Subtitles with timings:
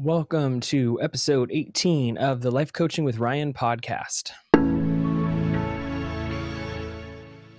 [0.00, 4.30] Welcome to episode 18 of the Life Coaching with Ryan podcast.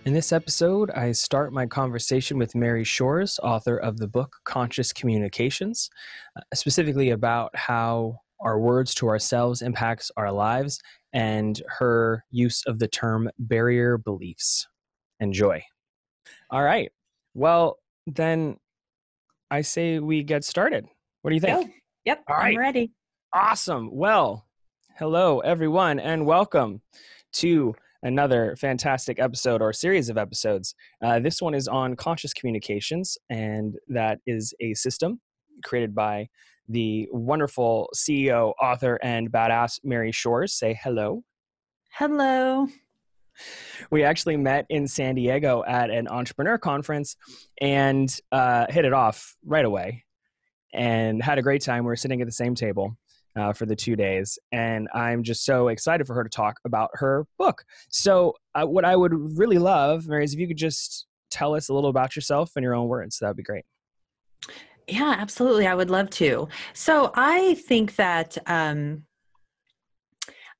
[0.06, 4.94] In this episode, I start my conversation with Mary Shores, author of the book Conscious
[4.94, 5.90] Communications,
[6.38, 10.80] uh, specifically about how our words to ourselves impacts our lives
[11.12, 14.66] and her use of the term barrier beliefs.
[15.20, 15.62] Enjoy.
[16.50, 16.90] All right.
[17.34, 18.56] Well, then
[19.52, 20.86] I say we get started.
[21.22, 21.68] What do you think?
[21.68, 21.74] Go.
[22.10, 22.92] Yep, All I'm ready.
[23.34, 23.92] Awesome.
[23.94, 24.44] Well,
[24.98, 26.82] hello, everyone, and welcome
[27.34, 30.74] to another fantastic episode or series of episodes.
[31.04, 35.22] Uh, this one is on conscious communications, and that is a system
[35.64, 36.28] created by
[36.68, 40.54] the wonderful CEO, author, and badass Mary Shores.
[40.54, 41.22] Say hello.
[41.94, 42.68] Hello.
[43.92, 47.16] We actually met in San Diego at an entrepreneur conference
[47.62, 50.06] and uh, hit it off right away
[50.74, 51.84] and had a great time.
[51.84, 52.98] We were sitting at the same table
[53.36, 56.90] uh, for the two days, and I'm just so excited for her to talk about
[56.94, 57.64] her book.
[57.90, 61.70] So, uh, what I would really love, Mary, is if you could just tell us
[61.70, 63.20] a little about yourself in your own words.
[63.20, 63.66] That would be great.
[64.88, 65.68] Yeah, absolutely.
[65.68, 66.48] I would love to.
[66.74, 69.04] So I think that um,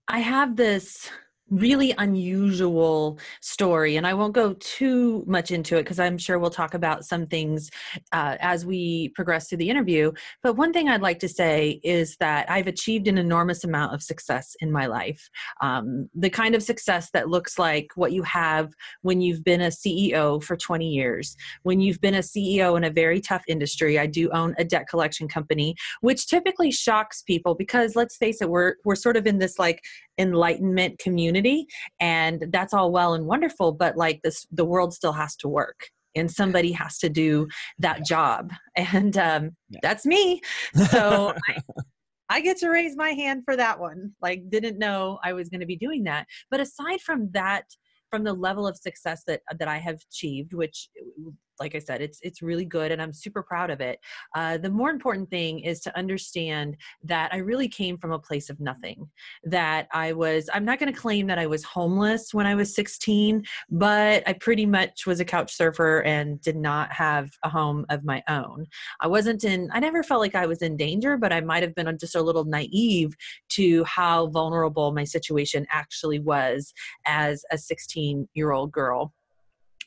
[0.08, 1.10] I have this
[1.50, 6.50] really unusual story and i won't go too much into it because i'm sure we'll
[6.50, 7.70] talk about some things
[8.12, 10.12] uh, as we progress through the interview.
[10.44, 14.04] But one thing i'd like to say is that i've achieved an enormous amount of
[14.04, 15.30] success in my life.
[15.62, 19.68] Um, the kind of success that looks like what you have when you've been a
[19.68, 21.36] ceo for 20 years.
[21.64, 24.88] When you've been a ceo in a very tough industry i do own a debt
[24.90, 29.40] collection company which typically shocks people because let's face it we're we're sort of in
[29.40, 29.82] this like
[30.20, 31.66] enlightenment community
[32.00, 35.88] and that's all well and wonderful but like this the world still has to work
[36.16, 37.48] and somebody has to do
[37.80, 39.80] that job and um, Yeah.
[39.82, 40.42] that's me.
[40.90, 41.62] So I,
[42.30, 44.14] I get to raise my hand for that one.
[44.22, 46.26] Like didn't know i was going to be doing that.
[46.52, 47.66] But aside from that
[48.10, 50.90] from the level of success that that i have achieved which
[51.60, 54.00] like I said, it's it's really good, and I'm super proud of it.
[54.36, 58.50] Uh, the more important thing is to understand that I really came from a place
[58.50, 59.10] of nothing.
[59.44, 62.74] That I was, I'm not going to claim that I was homeless when I was
[62.76, 67.86] 16, but I pretty much was a couch surfer and did not have a home
[67.90, 68.66] of my own.
[69.02, 71.76] I wasn't in, I never felt like I was in danger, but I might have
[71.76, 73.16] been just a little naive
[73.50, 76.74] to how vulnerable my situation actually was
[77.06, 79.14] as a 16 year old girl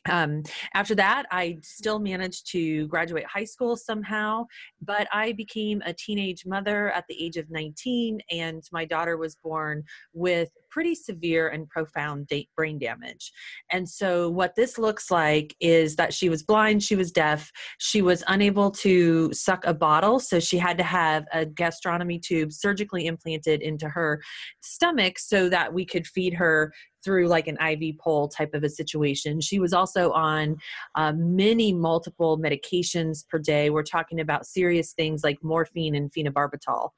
[0.09, 0.43] um,
[0.73, 4.45] after that i still managed to graduate high school somehow
[4.81, 9.35] but i became a teenage mother at the age of 19 and my daughter was
[9.35, 9.83] born
[10.13, 13.31] with pretty severe and profound brain damage.
[13.71, 18.01] And so what this looks like is that she was blind she was deaf she
[18.01, 23.05] was unable to suck a bottle so she had to have a gastronomy tube surgically
[23.05, 24.21] implanted into her
[24.61, 28.69] stomach so that we could feed her through like an IV pole type of a
[28.69, 29.41] situation.
[29.41, 30.57] She was also on
[30.95, 33.69] uh, many multiple medications per day.
[33.69, 36.89] We're talking about serious things like morphine and phenobarbital.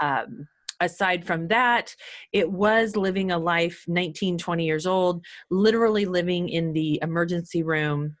[0.00, 0.48] Um,
[0.80, 1.94] aside from that,
[2.32, 8.16] it was living a life 19, 20 years old, literally living in the emergency room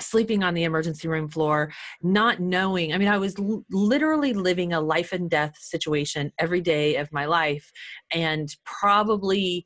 [0.00, 2.94] sleeping on the emergency room floor, not knowing.
[2.94, 7.12] I mean, I was l- literally living a life and death situation every day of
[7.12, 7.70] my life,
[8.12, 9.64] and probably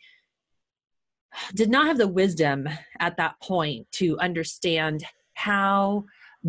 [1.54, 2.68] did not have the wisdom
[3.00, 6.04] at that point to understand how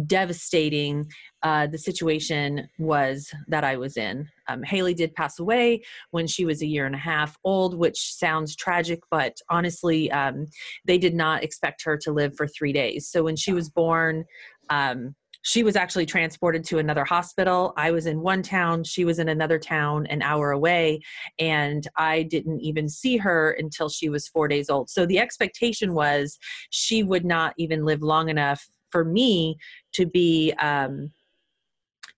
[0.06, 1.06] devastating
[1.44, 4.28] uh, the situation was that I was in.
[4.47, 8.13] Um, Haley did pass away when she was a year and a half old, which
[8.13, 10.47] sounds tragic, but honestly, um,
[10.85, 13.07] they did not expect her to live for three days.
[13.07, 14.25] So when she was born,
[14.69, 17.72] um, she was actually transported to another hospital.
[17.78, 21.01] I was in one town, she was in another town an hour away,
[21.38, 24.89] and I didn't even see her until she was four days old.
[24.89, 26.39] So the expectation was
[26.72, 29.57] she would not even live long enough for me
[29.94, 31.11] to be um,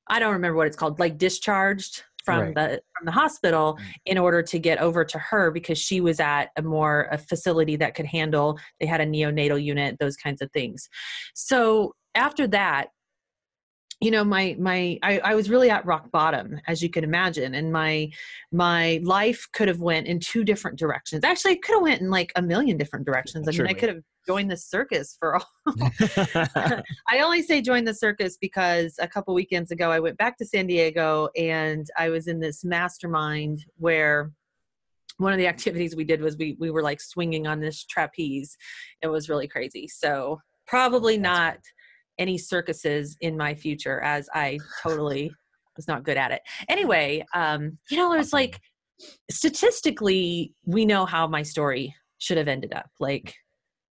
[0.07, 2.55] I don't remember what it's called, like discharged from Right.
[2.55, 3.93] the from the hospital Mm.
[4.05, 7.75] in order to get over to her because she was at a more a facility
[7.77, 10.89] that could handle they had a neonatal unit those kinds of things
[11.33, 12.89] so after that
[13.99, 17.55] you know my my I, I was really at rock bottom as you can imagine
[17.55, 18.11] and my
[18.51, 22.09] my life could have went in two different directions actually it could have went in
[22.09, 25.45] like a million different directions i mean i could have joined the circus for all
[27.07, 30.45] I only say join the circus because a couple weekends ago I went back to
[30.45, 34.31] San Diego and I was in this mastermind where
[35.17, 38.57] one of the activities we did was we we were like swinging on this trapeze.
[39.01, 39.87] It was really crazy.
[39.87, 41.57] So probably not
[42.19, 45.31] any circuses in my future as I totally
[45.75, 46.41] was not good at it.
[46.69, 48.59] Anyway, um, you know, it's like
[49.29, 52.89] statistically, we know how my story should have ended up.
[52.99, 53.35] Like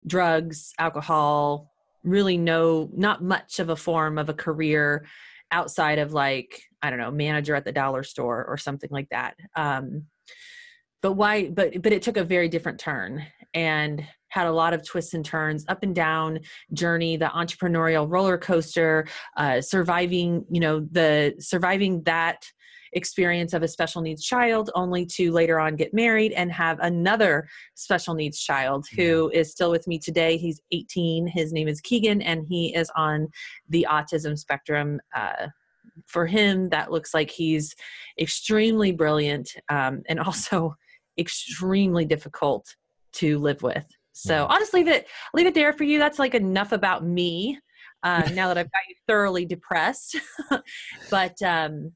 [0.07, 1.71] drugs, alcohol,
[2.03, 5.07] really no, not much of a form of a career
[5.53, 9.35] outside of like I don't know, manager at the dollar store or something like that.
[9.57, 10.05] Um,
[11.03, 11.49] but why?
[11.49, 14.05] But but it took a very different turn and
[14.37, 16.41] had a lot of twists and turns, up and down
[16.75, 19.07] journey, the entrepreneurial roller coaster,
[19.39, 20.45] uh, surviving.
[20.51, 22.45] You know, the surviving that
[22.93, 27.49] experience of a special needs child only to later on get married and have another
[27.75, 30.37] special needs child who is still with me today.
[30.37, 33.29] He's 18 his name is keegan and he is on
[33.69, 35.47] the autism spectrum uh,
[36.07, 37.75] for him that looks like he's
[38.21, 40.75] extremely brilliant um, and also
[41.19, 42.77] extremely difficult
[43.15, 45.99] to live with so i'll just leave it leave it there for you.
[45.99, 47.59] That's like enough about me
[48.03, 50.17] uh, now that i've got you thoroughly depressed.
[51.11, 51.93] But um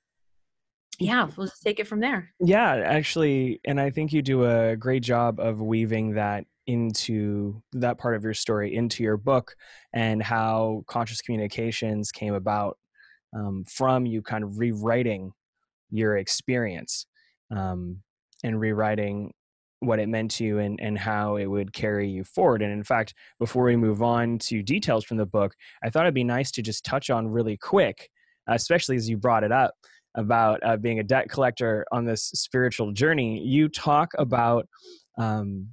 [0.99, 2.31] yeah we'll just take it from there.
[2.41, 7.99] Yeah actually and i think you do a great job of weaving that into that
[7.99, 9.57] part of your story into your book
[9.93, 12.79] and how conscious communications came about
[13.35, 15.33] um, from you kind of rewriting
[15.91, 17.07] your experience
[17.51, 17.99] um,
[18.45, 19.33] and rewriting
[19.81, 22.63] what it meant to you and, and how it would carry you forward.
[22.63, 26.15] And in fact, before we move on to details from the book, I thought it'd
[26.15, 28.09] be nice to just touch on really quick,
[28.47, 29.75] especially as you brought it up,
[30.17, 34.69] about uh, being a debt collector on this spiritual journey, you talk about
[35.19, 35.69] um,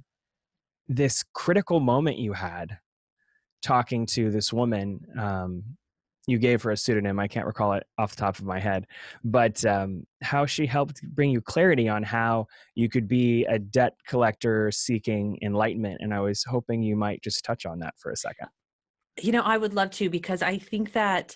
[0.88, 2.78] this critical moment you had
[3.62, 5.00] talking to this woman.
[5.18, 5.64] Um,
[6.28, 7.18] you gave her a pseudonym.
[7.18, 8.86] I can't recall it off the top of my head,
[9.24, 13.94] but um, how she helped bring you clarity on how you could be a debt
[14.06, 16.02] collector seeking enlightenment.
[16.02, 18.48] And I was hoping you might just touch on that for a second.
[19.20, 21.34] You know, I would love to because I think that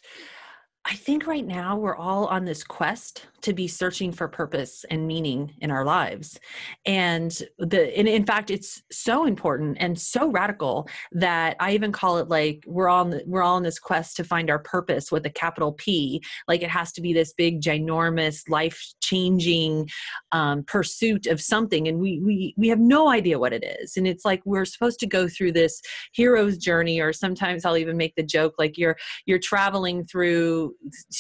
[0.85, 5.07] I think right now we're all on this quest to be searching for purpose and
[5.07, 6.39] meaning in our lives.
[6.87, 12.29] And the in fact it's so important and so radical that I even call it
[12.29, 15.73] like we're on we're all on this quest to find our purpose with a capital
[15.73, 16.23] P.
[16.49, 19.89] Like it has to be this big ginormous life-changing
[20.33, 23.97] um, pursuit of something and we we we have no idea what it is.
[23.97, 25.81] And it's like we're supposed to go through this
[26.13, 28.97] hero's journey or sometimes I'll even make the joke like you're
[29.27, 30.75] you're traveling through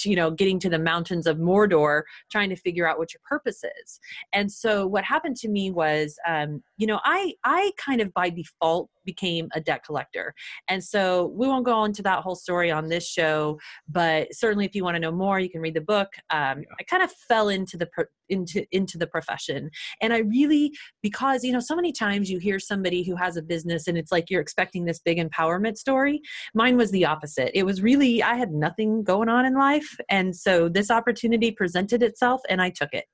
[0.04, 3.62] you know getting to the mountains of mordor trying to figure out what your purpose
[3.64, 4.00] is.
[4.32, 8.28] And so what happened to me was um, you know i i kind of by
[8.28, 10.34] default became a debt collector.
[10.68, 13.58] And so we won't go into that whole story on this show
[13.88, 16.08] but certainly if you want to know more you can read the book.
[16.30, 16.74] Um, yeah.
[16.80, 17.88] i kind of fell into the
[18.28, 19.70] into into the profession.
[20.00, 23.42] And i really because you know so many times you hear somebody who has a
[23.42, 26.20] business and it's like you're expecting this big empowerment story.
[26.54, 27.50] Mine was the opposite.
[27.54, 29.96] It was really i had nothing going on in life.
[30.08, 33.06] And so this opportunity presented itself and i took it.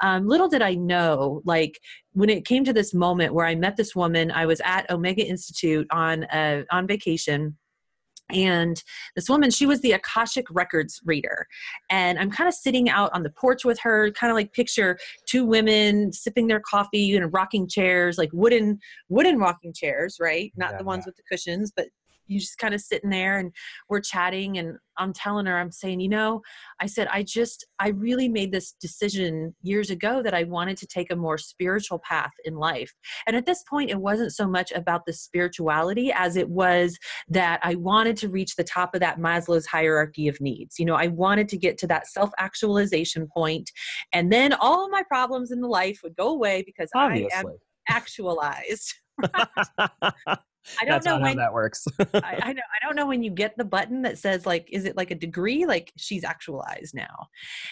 [0.00, 1.78] Um, little did i know like
[2.12, 5.26] when it came to this moment where I met this woman, I was at Omega
[5.26, 7.56] Institute on uh, on vacation.
[8.30, 8.82] And
[9.14, 11.46] this woman she was the akashic records reader.
[11.90, 14.96] And i'm kind of sitting out on the porch with her kind of like picture
[15.28, 18.78] two women sipping their coffee in rocking chairs like wooden
[19.10, 20.50] wooden rocking chairs right?
[20.56, 21.08] Not yeah, the ones yeah.
[21.08, 21.88] with the cushions but
[22.32, 23.52] you just kind of sitting there and
[23.88, 26.40] we're chatting and i'm telling her i'm saying you know
[26.80, 30.86] i said i just i really made this decision years ago that i wanted to
[30.86, 32.92] take a more spiritual path in life.
[33.26, 36.98] And at this point it wasn't so much about the spirituality as it was
[37.28, 40.78] that i wanted to reach the top of that maslow's hierarchy of needs.
[40.78, 43.70] You know i wanted to get to that self actualization point
[44.12, 47.30] and then all of my problems in the life would go away because Obviously.
[47.34, 47.46] i am
[47.88, 48.94] actualized
[50.80, 51.86] I don't know when that works.
[51.98, 52.62] I, I, know.
[52.62, 55.14] I don't know when you get the button that says like, is it like a
[55.14, 55.66] degree?
[55.66, 57.28] Like she's actualized now.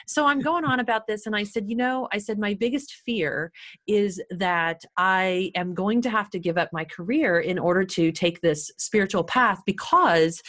[0.07, 2.93] So I'm going on about this, and I said, you know, I said my biggest
[3.05, 3.53] fear
[3.87, 8.13] is that I am going to have to give up my career in order to
[8.13, 10.43] take this spiritual path because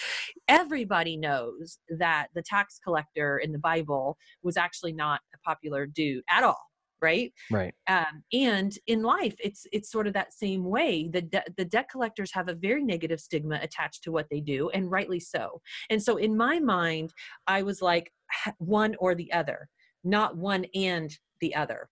[0.48, 6.24] everybody knows that the tax collector in the Bible was actually not a popular dude
[6.30, 6.71] at all
[7.02, 7.34] right?
[7.50, 7.74] Right.
[7.88, 11.90] Um, and in life it's it's sort of that same way the de- the debt
[11.90, 15.62] collectors have a very negative stigma attached to what they do and rightly so.
[15.90, 17.14] And so in my mind
[17.48, 18.12] i was like
[18.58, 19.68] one or the other
[20.04, 21.90] not one and the other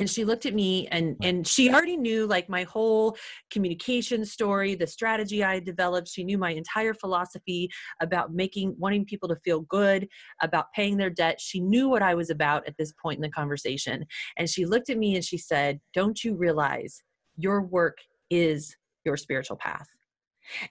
[0.00, 3.16] and she looked at me and and she already knew like my whole
[3.50, 6.08] communication story the strategy i developed.
[6.08, 10.08] She knew my entire philosophy about making wanting people to feel good
[10.40, 11.40] about paying their debt.
[11.40, 14.06] She knew what i was about at this point in the conversation.
[14.36, 17.02] And she looked at me and she said don't you realize
[17.36, 17.98] your work
[18.30, 18.74] is
[19.04, 19.86] your spiritual path?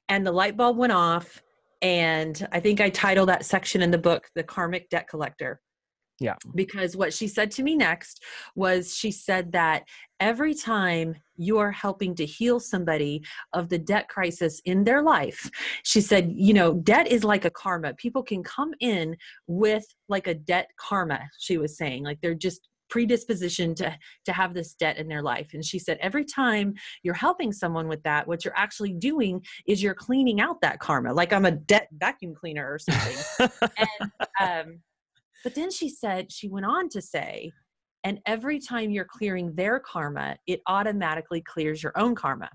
[0.07, 1.41] And the light bulb went off
[1.81, 5.61] and i think i titled that section in the book the karmic debt collector
[6.19, 6.35] Yeah.
[6.53, 8.23] Because what she said to me next
[8.55, 9.83] was she said that
[10.19, 13.23] every time you are helping to heal somebody
[13.53, 15.49] of the debt crisis in their life,
[15.83, 17.93] she said, you know, debt is like a karma.
[17.93, 19.15] People can come in
[19.47, 22.03] with like a debt karma, she was saying.
[22.03, 23.95] Like they're just predisposition to
[24.25, 26.73] to have this debt in their life and she said every time
[27.03, 31.13] you're helping someone with that what you're actually doing is you're cleaning out that karma
[31.13, 34.11] like i'm a debt vacuum cleaner or something and
[34.41, 34.79] um
[35.43, 37.51] but then she said, she went on to say,
[38.03, 42.49] and every time you're clearing their karma, it automatically clears your own karma.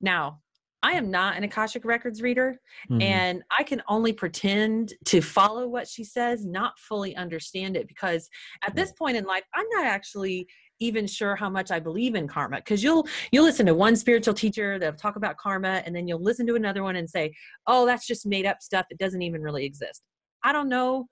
[0.00, 0.40] Now,
[0.82, 2.58] I am not an Akashic Records reader,
[2.90, 3.02] mm-hmm.
[3.02, 8.28] and I can only pretend to follow what she says, not fully understand it, because
[8.66, 10.48] at this point in life, I'm not actually
[10.80, 12.56] even sure how much I believe in karma.
[12.56, 16.22] Because you'll you'll listen to one spiritual teacher that'll talk about karma, and then you'll
[16.22, 17.34] listen to another one and say,
[17.66, 18.86] "Oh, that's just made up stuff.
[18.88, 20.02] It doesn't even really exist."
[20.42, 21.08] I don't know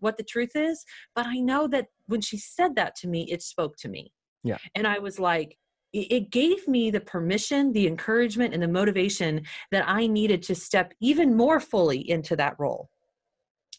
[0.00, 3.42] what the truth is but i know that when she said that to me it
[3.42, 4.12] spoke to me.
[4.42, 4.58] Yeah.
[4.74, 5.56] And i was like
[5.92, 9.42] it gave me the permission the encouragement and the motivation
[9.72, 12.88] that i needed to step even more fully into that role.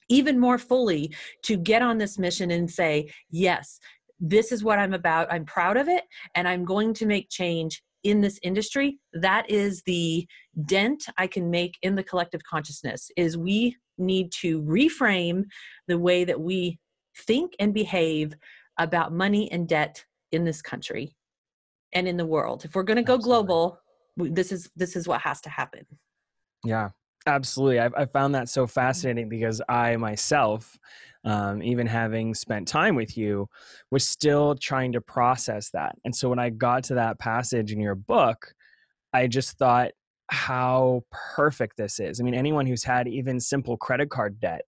[0.09, 3.79] Even more fully to get on this mission and say yes
[4.23, 5.31] this is what i'm about.
[5.31, 6.03] I'm proud of it
[6.35, 10.27] and i'm going to make change in this industry that is the
[10.65, 15.43] dent i can make in the collective consciousness is we need to reframe
[15.87, 16.79] the way that we
[17.15, 18.33] think and behave
[18.77, 21.15] about money and debt in this country
[21.93, 22.65] and in the world.
[22.65, 23.47] If we're going to go absolutely.
[23.47, 23.79] global,
[24.17, 25.85] this is this is what has to happen.
[26.63, 26.89] Yeah,
[27.25, 27.79] absolutely.
[27.79, 30.77] I, I found that so fascinating because I myself,
[31.23, 33.47] um, even having spent time with you,
[33.91, 35.95] was still trying to process that.
[36.05, 38.53] And so when I got to that passage in your book,
[39.13, 39.91] I just thought
[40.27, 41.03] how
[41.35, 42.19] perfect this is.
[42.19, 44.61] I mean, anyone who's had even simple credit card debt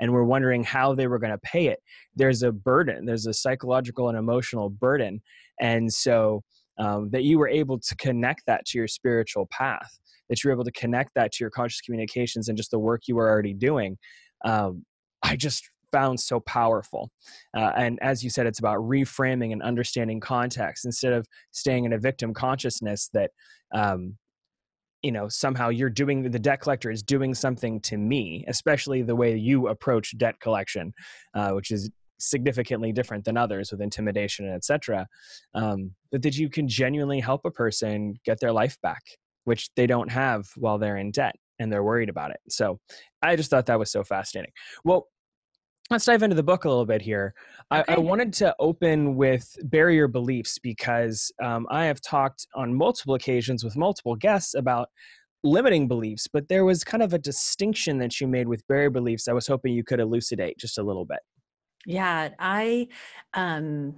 [0.00, 1.78] and we're wondering how they were going to pay it,
[2.16, 5.22] there's a burden, there's a psychological and emotional burden.
[5.60, 6.42] And so
[6.78, 10.64] um, that you were able to connect that to your spiritual path, that you're able
[10.64, 13.96] to connect that to your conscious communications and just the work you were already doing.
[14.44, 14.84] Um,
[15.22, 17.10] I just found so powerful.
[17.56, 21.92] Uh, and as you said, it's about reframing and understanding context instead of staying in
[21.92, 23.30] a victim consciousness that
[23.72, 24.16] um,
[25.02, 29.14] you know somehow you're doing the debt collector is doing something to me especially the
[29.14, 30.94] way you approach debt collection
[31.34, 35.06] uh, which is significantly different than others with intimidation and etc
[35.54, 39.02] um, but that you can genuinely help a person get their life back
[39.44, 42.80] which they don't have while they're in debt and they're worried about it so
[43.20, 44.52] i just thought that was so fascinating
[44.84, 45.08] well
[45.90, 47.34] let's dive into the book a little bit here.
[47.72, 47.84] Okay.
[47.88, 53.14] I, I, wanted to open with barrier beliefs because um, I have talked on multiple
[53.14, 54.88] occasions with multiple guests about
[55.42, 59.28] limiting beliefs, but there was kind of a distinction that you made with barrier beliefs.
[59.28, 61.20] I was hoping you could elucidate just a little bit.
[61.86, 62.88] Yeah, I
[63.34, 63.96] um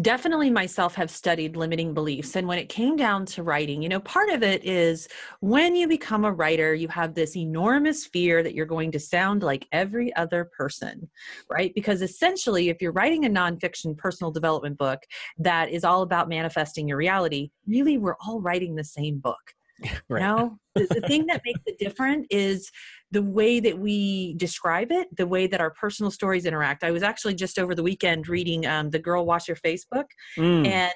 [0.00, 4.00] definitely myself have studied limiting beliefs and when it came down to writing you know
[4.00, 5.06] part of it is
[5.40, 9.42] when you become a writer you have this enormous fear that you're going to sound
[9.42, 11.06] like every other person
[11.50, 15.02] right because essentially if you're writing a nonfiction personal development book
[15.36, 19.52] that is all about manifesting your reality really we're all writing the same book
[20.08, 20.20] right.
[20.22, 22.70] you know the, the thing that makes it different is
[23.12, 26.82] the way that we describe it, the way that our personal stories interact.
[26.82, 30.06] I was actually just over the weekend reading um, the Girl Wash Your Face book,
[30.36, 30.66] mm.
[30.66, 30.92] and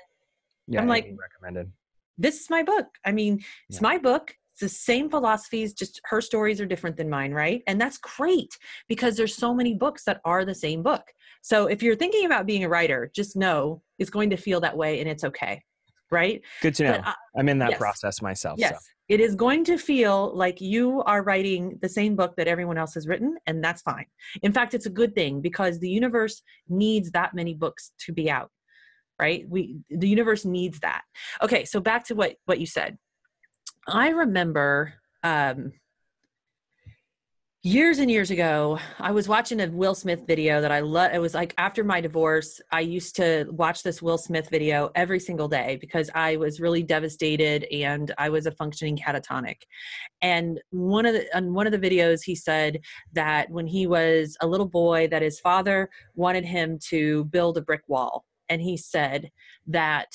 [0.66, 1.70] yeah, I'm like, recommended.
[2.18, 2.86] This is my book.
[3.04, 3.88] I mean, it's yeah.
[3.88, 4.34] my book.
[4.52, 7.62] It's the same philosophies, just her stories are different than mine, right?
[7.66, 8.56] And that's great
[8.88, 11.02] because there's so many books that are the same book.
[11.42, 14.74] So if you're thinking about being a writer, just know it's going to feel that
[14.74, 15.62] way and it's okay
[16.10, 16.40] right?
[16.62, 17.00] Good to know.
[17.04, 17.78] But, I'm in that yes.
[17.78, 18.58] process myself.
[18.58, 18.72] Yes.
[18.72, 18.78] So.
[19.08, 22.94] It is going to feel like you are writing the same book that everyone else
[22.94, 24.06] has written, and that's fine.
[24.42, 28.28] In fact, it's a good thing because the universe needs that many books to be
[28.30, 28.50] out,
[29.20, 29.48] right?
[29.48, 31.02] We the universe needs that.
[31.42, 32.98] Okay, so back to what what you said.
[33.88, 35.72] I remember um,
[37.66, 41.18] years and years ago i was watching a will smith video that i love it
[41.18, 45.48] was like after my divorce i used to watch this will smith video every single
[45.48, 49.56] day because i was really devastated and i was a functioning catatonic.
[50.22, 52.78] And one of the on one of the videos he said
[53.14, 57.62] that when he was a little boy that his father wanted him to build a
[57.62, 58.24] brick wall.
[58.48, 59.32] And he said
[59.66, 60.06] that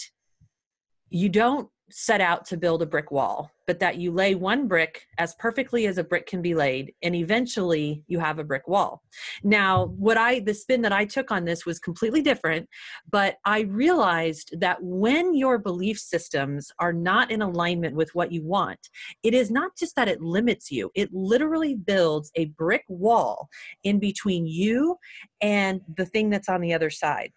[1.10, 5.08] you don't set out to build a brick wall but that you lay one brick
[5.18, 9.02] as perfectly as a brick can be laid, and eventually you have a brick wall.
[9.46, 12.68] Now, what I, the spin that I took on this was completely different,
[13.10, 18.44] but I realized that when your belief systems are not in alignment with what you
[18.44, 18.90] want,
[19.24, 23.48] it is not just that it limits you, it literally builds a brick wall
[23.86, 24.98] in between you
[25.40, 27.32] and the thing that's on the other side.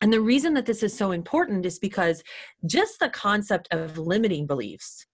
[0.00, 2.24] And the reason that this is so important is because
[2.64, 5.06] just the concept of limiting beliefs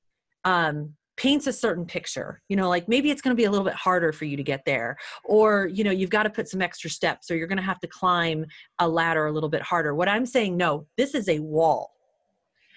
[0.45, 2.40] um, paints a certain picture.
[2.49, 4.42] You know, like maybe it's going to be a little bit harder for you to
[4.42, 7.59] get there, or, you know, you've got to put some extra steps, or you're going
[7.59, 8.47] to have to climb
[8.78, 9.95] a ladder a little bit harder.
[9.95, 11.92] What I'm saying, no, this is a wall.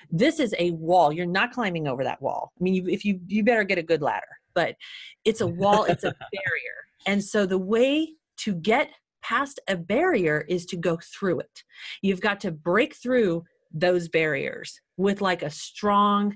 [0.09, 1.13] This is a wall.
[1.13, 2.51] You're not climbing over that wall.
[2.59, 4.75] I mean, you, if you, you better get a good ladder, but
[5.23, 6.75] it's a wall, it's a barrier.
[7.07, 8.89] And so the way to get
[9.21, 11.63] past a barrier is to go through it.
[12.01, 16.35] You've got to break through those barriers with like a strong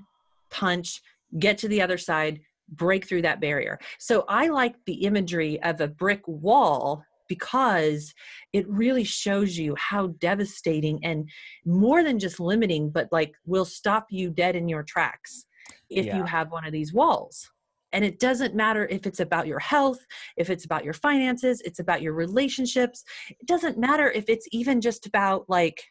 [0.50, 1.02] punch,
[1.38, 3.78] get to the other side, break through that barrier.
[3.98, 8.14] So I like the imagery of a brick wall because
[8.52, 11.28] it really shows you how devastating and
[11.64, 15.46] more than just limiting, but like will stop you dead in your tracks
[15.90, 16.16] if yeah.
[16.16, 17.50] you have one of these walls.
[17.92, 19.98] And it doesn't matter if it's about your health,
[20.36, 23.04] if it's about your finances, it's about your relationships.
[23.30, 25.82] It doesn't matter if it's even just about like,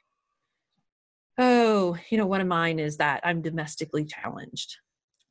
[1.38, 4.78] oh, you know, one of mine is that I'm domestically challenged.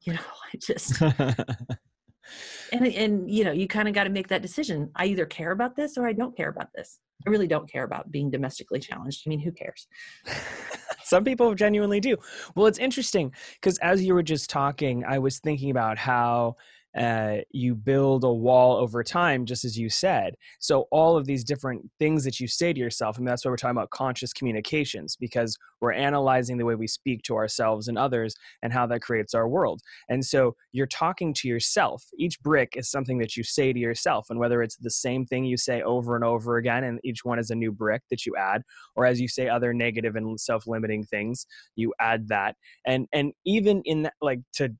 [0.04, 0.20] You know,
[0.52, 1.00] I just
[2.72, 4.90] and and you know, you kind of got to make that decision.
[4.96, 7.00] I either care about this or I don't care about this.
[7.26, 9.22] I really don't care about being domestically challenged.
[9.26, 9.86] I mean, who cares?
[11.04, 12.16] Some people genuinely do.
[12.54, 16.56] Well, it's interesting because as you were just talking, I was thinking about how
[16.96, 20.34] uh, you build a wall over time, just as you said.
[20.60, 23.56] So, all of these different things that you say to yourself, and that's why we're
[23.56, 28.34] talking about conscious communications, because we're analyzing the way we speak to ourselves and others
[28.62, 29.80] and how that creates our world.
[30.08, 32.04] And so, you're talking to yourself.
[32.18, 35.44] Each brick is something that you say to yourself, and whether it's the same thing
[35.44, 38.34] you say over and over again, and each one is a new brick that you
[38.36, 38.62] add,
[38.94, 41.46] or as you say other negative and self-limiting things,
[41.76, 42.56] you add that.
[42.86, 44.72] And and even in that, like to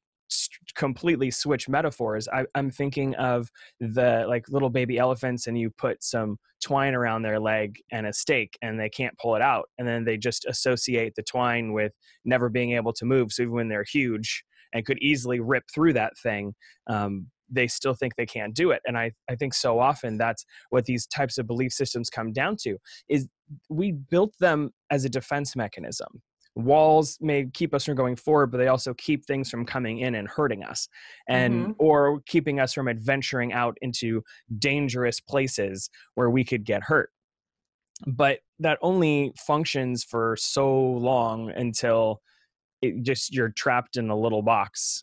[0.75, 3.49] completely switch metaphors I, i'm thinking of
[3.81, 8.13] the like little baby elephants and you put some twine around their leg and a
[8.13, 11.93] stake and they can't pull it out and then they just associate the twine with
[12.25, 15.93] never being able to move so even when they're huge and could easily rip through
[15.93, 16.55] that thing
[16.89, 20.45] um, they still think they can't do it and I, I think so often that's
[20.71, 22.77] what these types of belief systems come down to
[23.09, 23.29] is
[23.69, 26.23] we built them as a defense mechanism
[26.57, 30.15] walls may keep us from going forward but they also keep things from coming in
[30.15, 30.89] and hurting us
[31.29, 31.73] and mm-hmm.
[31.79, 34.23] or keeping us from adventuring out into
[34.59, 37.11] dangerous places where we could get hurt
[38.07, 42.21] but that only functions for so long until
[42.83, 45.03] it just you're trapped in a little box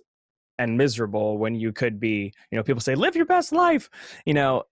[0.58, 3.90] and miserable when you could be you know people say live your best life
[4.26, 4.64] you know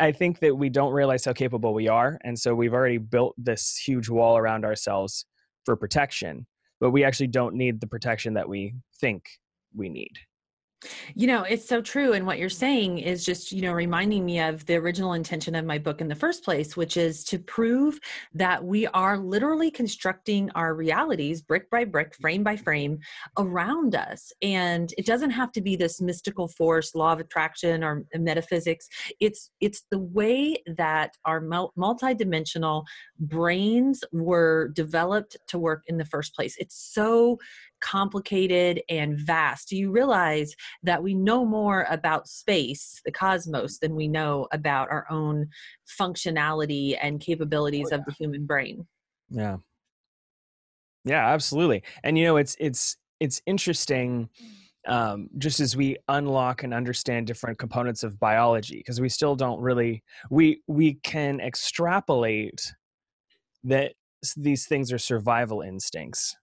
[0.00, 2.18] I think that we don't realize how capable we are.
[2.24, 5.24] And so we've already built this huge wall around ourselves
[5.64, 6.46] for protection,
[6.80, 9.28] but we actually don't need the protection that we think
[9.74, 10.18] we need.
[11.14, 12.12] You know, it's so true.
[12.12, 15.64] And what you're saying is just, you know, reminding me of the original intention of
[15.64, 17.98] my book in the first place, which is to prove
[18.34, 23.00] that we are literally constructing our realities brick by brick, frame by frame
[23.38, 24.32] around us.
[24.40, 28.88] And it doesn't have to be this mystical force, law of attraction or metaphysics.
[29.18, 32.84] It's it's the way that our multidimensional
[33.18, 36.56] brains were developed to work in the first place.
[36.58, 37.38] It's so
[37.90, 39.68] complicated and vast.
[39.68, 44.90] Do you realize that we know more about space, the cosmos, than we know about
[44.90, 45.48] our own
[46.00, 47.98] functionality and capabilities oh, yeah.
[47.98, 48.86] of the human brain?
[49.30, 49.56] Yeah.
[51.04, 51.82] Yeah, absolutely.
[52.04, 54.28] And you know, it's it's it's interesting
[54.86, 59.60] um, just as we unlock and understand different components of biology because we still don't
[59.60, 62.72] really we we can extrapolate
[63.64, 63.92] that
[64.36, 66.36] these things are survival instincts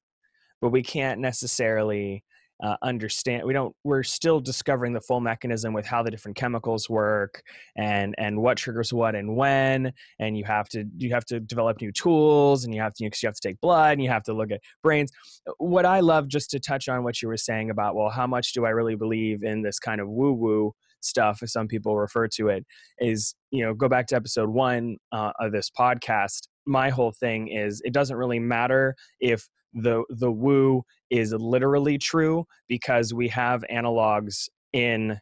[0.65, 2.23] but we can't necessarily
[2.63, 6.89] uh, understand we don't we're still discovering the full mechanism with how the different chemicals
[6.89, 7.43] work
[7.75, 11.80] and and what triggers what and when and you have to you have to develop
[11.82, 14.34] new tools and you have to you have to take blood and you have to
[14.34, 15.12] look at brains.
[15.60, 18.54] What i love just to touch on what you were saying about well how much
[18.54, 20.73] do i really believe in this kind of woo woo
[21.06, 22.65] stuff as some people refer to it
[22.99, 26.47] is you know go back to episode one uh, of this podcast.
[26.65, 32.45] My whole thing is it doesn't really matter if the the woo is literally true
[32.67, 35.19] because we have analogs in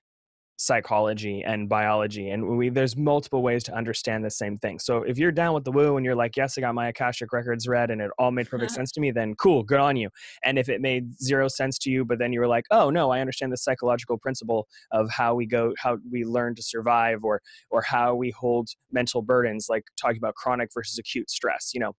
[0.57, 4.79] psychology and biology and we there's multiple ways to understand the same thing.
[4.79, 7.33] So if you're down with the woo and you're like yes i got my akashic
[7.33, 10.09] records read and it all made perfect sense to me then cool good on you.
[10.43, 13.09] And if it made zero sense to you but then you were like oh no
[13.11, 17.41] i understand the psychological principle of how we go how we learn to survive or
[17.71, 21.93] or how we hold mental burdens like talking about chronic versus acute stress you know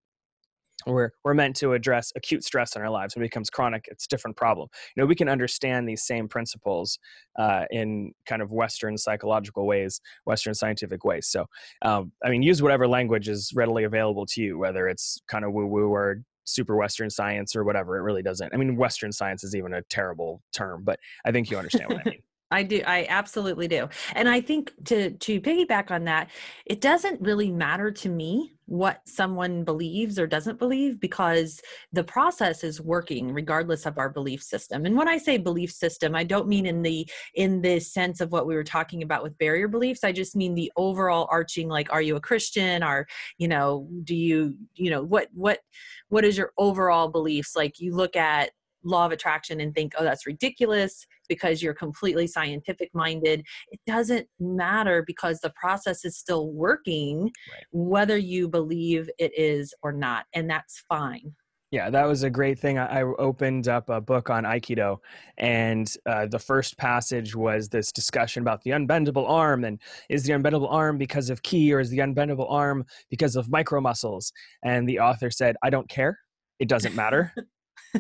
[0.87, 3.15] we're, we're meant to address acute stress in our lives.
[3.15, 4.69] When it becomes chronic, it's a different problem.
[4.95, 6.99] You know, we can understand these same principles
[7.39, 11.29] uh, in kind of Western psychological ways, Western scientific ways.
[11.29, 11.47] So,
[11.83, 15.53] um, I mean, use whatever language is readily available to you, whether it's kind of
[15.53, 17.97] woo woo or super Western science or whatever.
[17.97, 18.53] It really doesn't.
[18.53, 22.01] I mean, Western science is even a terrible term, but I think you understand what
[22.07, 22.23] I mean.
[22.51, 22.83] I do.
[22.87, 23.89] I absolutely do.
[24.13, 26.31] And I think to to piggyback on that,
[26.67, 31.61] it doesn't really matter to me what someone believes or doesn't believe because
[31.93, 34.87] the process is working regardless of our belief system.
[34.87, 38.33] And when I say belief system, I don't mean in the in the sense of
[38.33, 40.05] what we were talking about with barrier beliefs.
[40.05, 42.83] I just mean the overall arching like are you a Christian?
[42.83, 43.07] Are,
[43.39, 45.61] you know, do you, you know, what what
[46.09, 47.55] what is your overall beliefs?
[47.55, 48.51] Like you look at
[48.85, 53.45] law of attraction and think, oh, that's ridiculous because you're completely scientific minded.
[53.71, 57.65] It doesn't matter because the process is still working, right.
[57.73, 60.27] whether you believe it is or not.
[60.35, 61.35] And that's fine.
[61.75, 62.79] Yeah, that was a great thing.
[62.79, 64.99] I opened up a book on Aikido,
[65.39, 69.65] and uh, the first passage was this discussion about the unbendable arm.
[69.65, 73.51] And is the unbendable arm because of ki, or is the unbendable arm because of
[73.51, 74.33] micro muscles?
[74.63, 76.21] And the author said, I don't care.
[76.61, 77.35] It doesn't matter.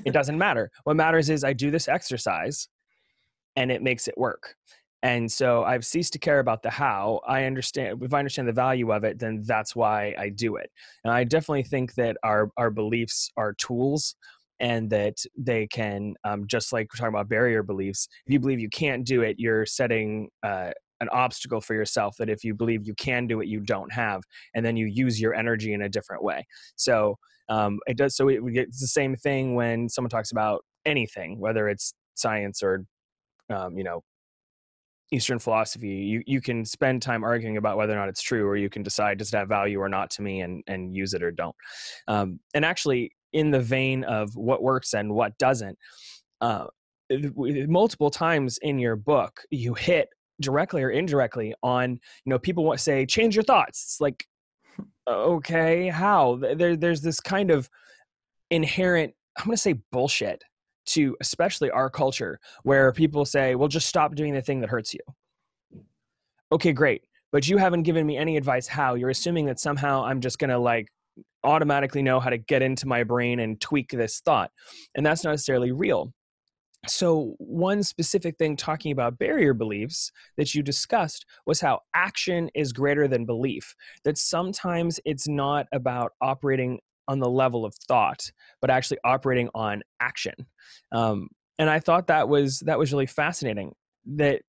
[0.04, 0.70] it doesn't matter.
[0.84, 2.68] What matters is I do this exercise
[3.56, 4.54] and it makes it work.
[5.02, 7.20] And so I've ceased to care about the how.
[7.26, 10.70] I understand if I understand the value of it, then that's why I do it.
[11.04, 14.16] And I definitely think that our our beliefs are tools
[14.60, 18.60] and that they can um, just like we're talking about barrier beliefs if you believe
[18.60, 22.86] you can't do it you're setting uh, an obstacle for yourself that if you believe
[22.86, 24.22] you can do it you don't have
[24.54, 28.28] and then you use your energy in a different way so um, it does so
[28.28, 32.84] it, it's the same thing when someone talks about anything whether it's science or
[33.50, 34.02] um, you know
[35.12, 38.56] eastern philosophy you, you can spend time arguing about whether or not it's true or
[38.56, 41.22] you can decide does it have value or not to me and, and use it
[41.22, 41.54] or don't.
[42.08, 45.78] Um, and actually in the vein of what works and what doesn't
[46.40, 46.66] uh,
[47.10, 50.08] multiple times in your book you hit
[50.40, 53.84] directly or indirectly on you know people want to say change your thoughts.
[53.84, 54.26] It's like
[55.08, 56.36] okay how?
[56.36, 57.68] There, there's this kind of
[58.50, 60.44] inherent i'm going to say bullshit
[60.86, 64.94] to especially our culture where people say well just stop doing the thing that hurts
[64.94, 65.00] you.
[66.52, 68.94] Okay great but you haven't given me any advice how.
[68.94, 70.88] You're assuming that somehow i'm just going to like
[71.42, 74.50] automatically know how to get into my brain and tweak this thought
[74.94, 76.12] and that's not necessarily real
[76.86, 82.72] so one specific thing talking about barrier beliefs that you discussed was how action is
[82.72, 88.70] greater than belief that sometimes it's not about operating on the level of thought but
[88.70, 90.34] actually operating on action
[90.92, 93.72] um, and i thought that was that was really fascinating
[94.06, 94.40] that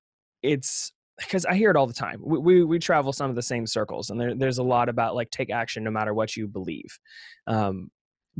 [0.42, 2.20] it's because I hear it all the time.
[2.22, 5.14] We, we, we travel some of the same circles, and there, there's a lot about
[5.14, 6.98] like take action no matter what you believe.
[7.46, 7.90] Um,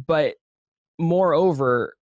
[0.06, 0.34] but
[0.98, 1.94] moreover,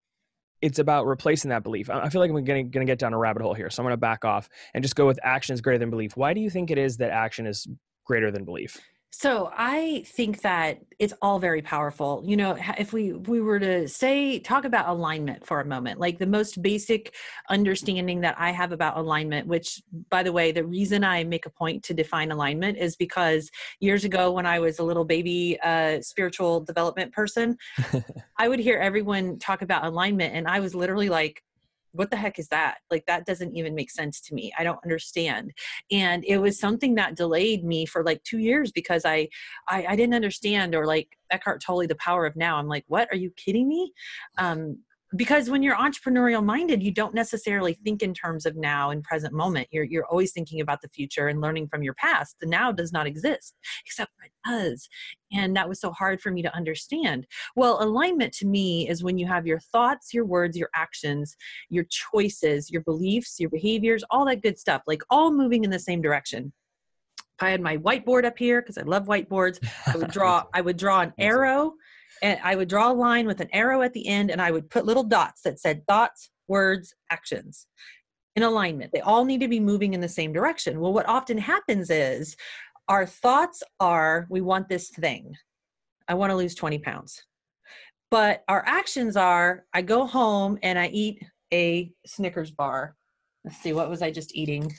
[0.64, 1.90] it's about replacing that belief.
[1.90, 3.92] I feel like I'm going to get down a rabbit hole here, so I'm going
[3.92, 6.16] to back off and just go with actions greater than belief.
[6.16, 7.68] Why do you think it is that action is
[8.07, 8.81] greater than belief?
[9.16, 12.20] So I think that it's all very powerful.
[12.27, 16.18] You know, if we we were to say talk about alignment for a moment, like
[16.18, 17.14] the most basic
[17.48, 21.50] understanding that I have about alignment, which by the way, the reason I make a
[21.50, 26.00] point to define alignment is because years ago when I was a little baby uh,
[26.00, 27.57] spiritual development person,
[28.37, 31.40] I would hear everyone talk about alignment, and I was literally like,
[31.95, 32.79] what the heck is that?
[32.91, 34.53] Like that doesn't even make sense to me.
[34.59, 35.53] I don't understand.
[35.91, 39.29] And it was something that delayed me for like two years because I
[39.69, 42.57] I, I didn't understand or like Eckhart Tolle, the power of now.
[42.57, 43.09] I'm like, what?
[43.13, 43.93] Are you kidding me?
[44.39, 44.79] Um,
[45.16, 49.33] because when you're entrepreneurial minded you don't necessarily think in terms of now and present
[49.33, 49.68] moment.
[49.70, 52.37] You're, you're always thinking about the future and learning from your past.
[52.40, 53.55] The now does not exist
[53.87, 54.88] except for it does.
[55.33, 57.27] And that was so hard for me to understand.
[57.57, 61.37] Well alignment to me is when you have your thoughts your words your actions
[61.68, 65.79] your choices your beliefs your behaviors all that good stuff like all moving in the
[65.79, 66.53] same direction.
[67.38, 69.59] If I had my whiteboard up here because I love whiteboards,
[69.92, 70.44] I would draw.
[70.55, 71.74] I would draw an arrow
[72.22, 74.70] and I would draw a line with an arrow at the end and I would
[74.70, 77.66] put little dots that said thoughts, words, actions
[78.37, 78.92] in alignment.
[78.92, 80.81] They all need to be moving in the same direction.
[80.81, 82.37] Well, what often happens is
[82.88, 85.35] our thoughts are we want this thing.
[86.09, 87.22] I want to lose 20 pounds.
[88.11, 91.22] But our actions are I go home and I eat
[91.53, 92.96] a Snickers bar.
[93.44, 94.72] Let's see, what was I just eating?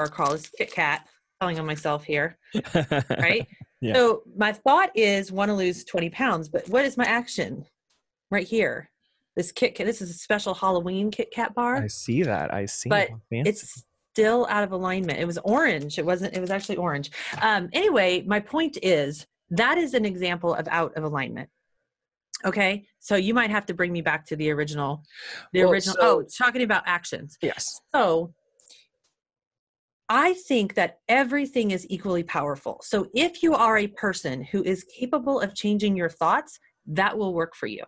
[0.00, 0.32] bar crawl.
[0.32, 1.06] This Kit Kat,
[1.40, 2.38] telling on myself here,
[2.74, 3.46] right?
[3.80, 3.94] Yeah.
[3.94, 7.64] So my thought is want to lose 20 pounds, but what is my action?
[8.30, 8.90] Right here.
[9.36, 11.76] This Kit Kat, this is a special Halloween Kit Kat bar.
[11.76, 12.52] I see that.
[12.52, 12.88] I see.
[12.90, 15.18] But it's still out of alignment.
[15.18, 15.98] It was orange.
[15.98, 17.10] It wasn't, it was actually orange.
[17.40, 21.48] Um, anyway, my point is that is an example of out of alignment.
[22.44, 22.86] Okay.
[22.98, 25.02] So you might have to bring me back to the original,
[25.52, 25.96] the Well, original.
[25.98, 27.38] so- oh, talking about actions.
[27.40, 27.80] yes.
[27.94, 28.34] So
[30.12, 32.80] I think that everything is equally powerful.
[32.82, 37.32] So if you are a person who is capable of changing your thoughts, that will
[37.32, 37.84] work for you.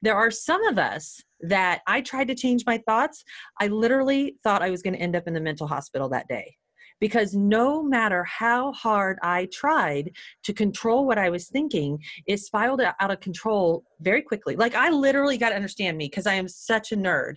[0.00, 3.22] There are some of us that I tried to change my thoughts.
[3.60, 6.56] I literally thought I was going to end up in the mental hospital that day
[6.98, 10.12] because no matter how hard I tried
[10.44, 14.56] to control what I was thinking, it spiraled out of control very quickly.
[14.56, 17.34] Like I literally got to understand me because I am such a nerd.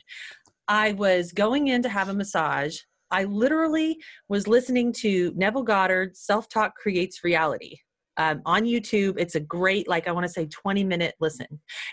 [0.69, 2.80] I was going in to have a massage.
[3.12, 7.78] I literally was listening to Neville Goddard, Self Talk Creates Reality.
[8.17, 11.48] Um, on YouTube, it's a great, like, I want to say 20 minute listen.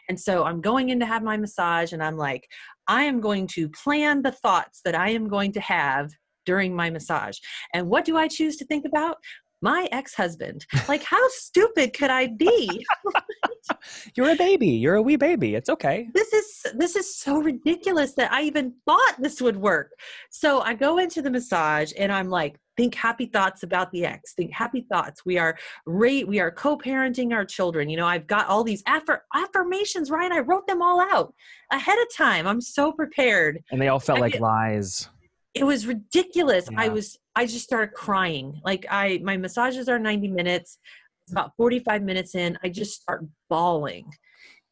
[0.09, 2.49] And so I'm going in to have my massage, and I'm like,
[2.89, 6.11] I am going to plan the thoughts that I am going to have
[6.45, 7.39] during my massage.
[7.73, 9.19] And what do I choose to think about?
[9.63, 10.67] My ex husband.
[10.89, 12.85] Like, how stupid could I be?
[14.15, 14.69] You're a baby.
[14.69, 15.55] You're a wee baby.
[15.55, 16.09] It's okay.
[16.15, 19.93] this is this is so ridiculous that I even thought this would work.
[20.31, 24.35] So I go into the massage and I'm like, think happy thoughts about the ex.
[24.35, 25.25] Think happy thoughts.
[25.25, 27.89] We are rate we are co-parenting our children.
[27.89, 30.31] You know, I've got all these affir- affirmations, right?
[30.31, 31.35] I wrote them all out
[31.71, 32.47] ahead of time.
[32.47, 33.63] I'm so prepared.
[33.71, 35.09] And they all felt I like get- lies.
[35.55, 36.69] It was ridiculous.
[36.77, 38.61] I was I just started crying.
[38.63, 40.79] Like I my massages are 90 minutes.
[41.27, 44.12] It's about 45 minutes in, I just start bawling.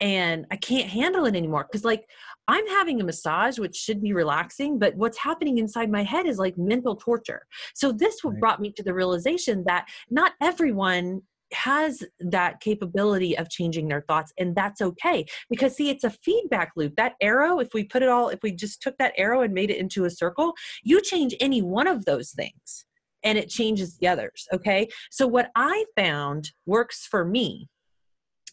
[0.01, 2.05] And I can't handle it anymore because like
[2.47, 6.39] I'm having a massage which should be relaxing, but what's happening inside my head is
[6.39, 7.47] like mental torture.
[7.75, 8.39] So this Right.
[8.39, 14.33] brought me to the realization that not everyone has that capability of changing their thoughts
[14.39, 18.09] and that's okay because see it's a feedback loop that arrow if we put it
[18.09, 21.33] all if we just took that arrow and made it into a circle you change
[21.39, 22.85] any one of those things
[23.25, 24.89] and it changes the others okay?
[25.11, 27.69] So what i found works for me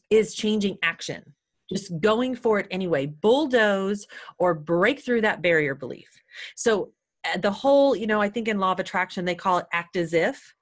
[0.10, 1.24] is changing action
[1.70, 4.06] just going for it anyway bulldoze
[4.38, 6.10] or break through that barrier belief.
[6.56, 6.92] So
[7.24, 9.96] uh, the whole you know i think in law of attraction they call it act
[9.96, 10.56] as if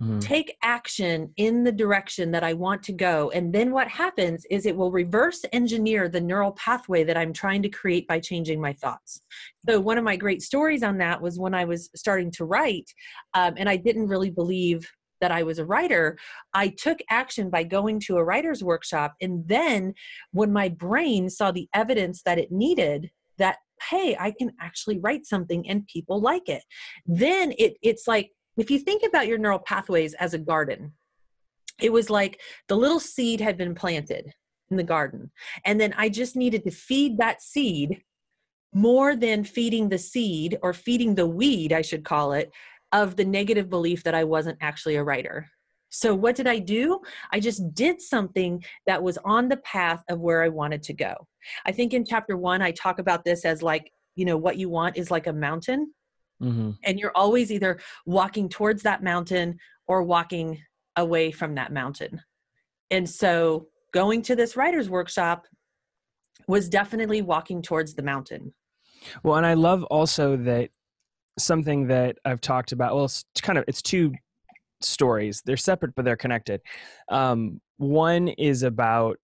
[0.00, 0.20] Mhm.
[0.20, 3.30] take action in the direction that I want to go.
[3.30, 7.62] And then what happens is it will reverse engineer the neural pathway that I'm trying
[7.62, 9.20] to create by changing my thoughts.
[9.68, 12.90] So, one of my great stories on that was when I was starting to write,
[13.34, 16.18] um, and I didn't really believe that I was a writer,
[16.52, 19.14] I took action by going to a writer's workshop.
[19.20, 19.94] And then
[20.32, 23.58] when my brain saw the evidence that it needed, that
[23.90, 26.62] hey i can actually write something and people like it
[27.06, 30.92] then it it's like if you think about your neural pathways as a garden,
[31.80, 34.32] it was like the little seed had been planted
[34.70, 35.30] in the garden.
[35.64, 38.02] And then I just needed to feed that seed
[38.74, 42.50] more than feeding the seed or feeding the weed, I should call it,
[42.92, 45.48] of the negative belief that I wasn't actually a writer.
[45.90, 47.00] So, what did I do?
[47.32, 51.14] I just did something that was on the path of where I wanted to go.
[51.66, 54.70] I think in chapter one, I talk about this as like, you know, what you
[54.70, 55.92] want is like a mountain
[56.42, 56.76] Mhm.
[56.84, 60.60] and you're always either walking towards that mountain or walking
[60.96, 62.20] away from that mountain.
[62.90, 65.46] And so going to this writer's workshop
[66.48, 68.52] was definitely walking towards the mountain.
[69.22, 70.70] Well, and I love also that
[71.38, 72.94] something that I've talked about.
[72.94, 74.12] Well, it's kind of it's two
[74.80, 75.42] stories.
[75.44, 76.60] They're separate, but they're connected.
[77.08, 79.18] Um, one is about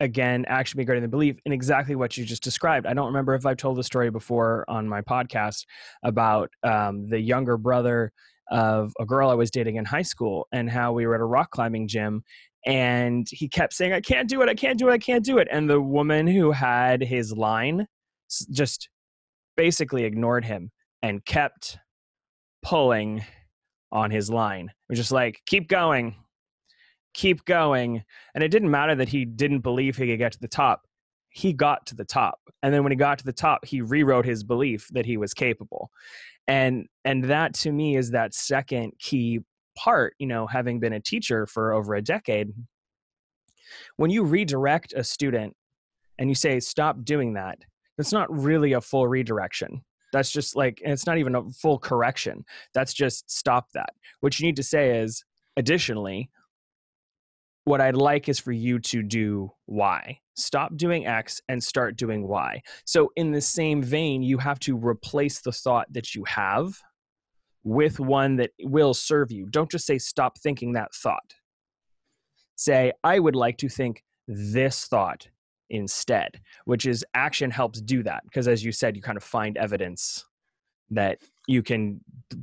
[0.00, 2.86] again action being greater than belief in exactly what you just described.
[2.86, 5.66] I don't remember if I've told the story before on my podcast
[6.02, 8.12] about um, the younger brother
[8.50, 11.24] of a girl I was dating in high school and how we were at a
[11.24, 12.24] rock climbing gym
[12.66, 15.38] and he kept saying, I can't do it, I can't do it, I can't do
[15.38, 15.48] it.
[15.50, 17.86] And the woman who had his line
[18.52, 18.88] just
[19.56, 20.70] basically ignored him
[21.02, 21.78] and kept
[22.62, 23.24] pulling
[23.92, 24.66] on his line.
[24.66, 26.14] It was just like, keep going,
[27.14, 28.02] keep going.
[28.34, 30.86] And it didn't matter that he didn't believe he could get to the top.
[31.30, 32.40] He got to the top.
[32.62, 35.32] And then when he got to the top, he rewrote his belief that he was
[35.32, 35.90] capable.
[36.48, 39.40] And and that to me is that second key
[39.76, 42.52] part, you know, having been a teacher for over a decade.
[43.96, 45.56] When you redirect a student
[46.18, 47.58] and you say, stop doing that,
[47.96, 49.82] that's not really a full redirection.
[50.12, 52.44] That's just like, and it's not even a full correction.
[52.74, 53.90] That's just stop that.
[54.18, 55.24] What you need to say is,
[55.56, 56.30] additionally,
[57.70, 60.18] what I'd like is for you to do Y.
[60.34, 62.60] Stop doing X and start doing Y.
[62.84, 66.76] So, in the same vein, you have to replace the thought that you have
[67.62, 69.46] with one that will serve you.
[69.48, 71.34] Don't just say, stop thinking that thought.
[72.56, 75.28] Say, I would like to think this thought
[75.68, 78.24] instead, which is action helps do that.
[78.24, 80.24] Because as you said, you kind of find evidence
[80.90, 82.00] that you can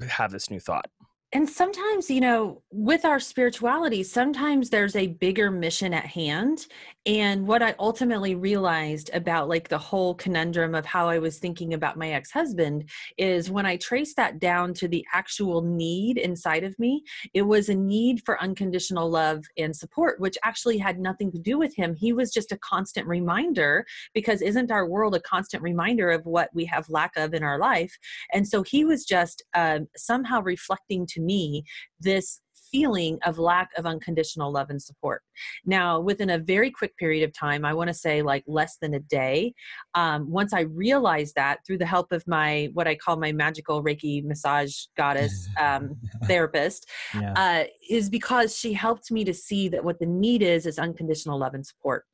[0.07, 0.87] have this new thought
[1.33, 6.67] and sometimes you know with our spirituality sometimes there's a bigger mission at hand.
[7.05, 11.73] And what i ultimately realized about like the whole conundrum of how i was thinking
[11.73, 16.77] about my ex-husband is when i traced that down to the actual need inside of
[16.79, 21.39] me it was a need for unconditional love and support which actually had nothing to
[21.39, 21.95] do with him.
[21.95, 26.49] He was just a constant reminder because isn't our world a constant reminder of what
[26.53, 27.97] we have lack of in our life?
[28.33, 31.63] And so he was just um, somehow reflecting to me
[31.99, 35.21] this feeling of lack of unconditional love and support.
[35.65, 38.93] Now, within a very quick period of time, I want to say like less than
[38.93, 39.53] a day,
[39.95, 43.83] um, once I realized that through the help of my, what I call my magical
[43.83, 47.33] Reiki massage goddess um, therapist, yeah.
[47.35, 51.39] uh, is because she helped me to see that what the need is is unconditional
[51.39, 52.05] love and support.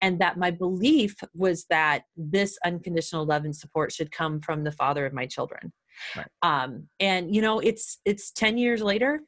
[0.00, 4.72] And that my belief was that this unconditional love and support should come from the
[4.72, 5.72] father of my children.
[6.16, 6.26] Right.
[6.42, 9.20] Um, and you know, it's it's 10 years later,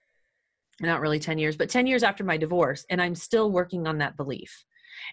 [0.80, 3.98] not really 10 years, but 10 years after my divorce, and I'm still working on
[3.98, 4.64] that belief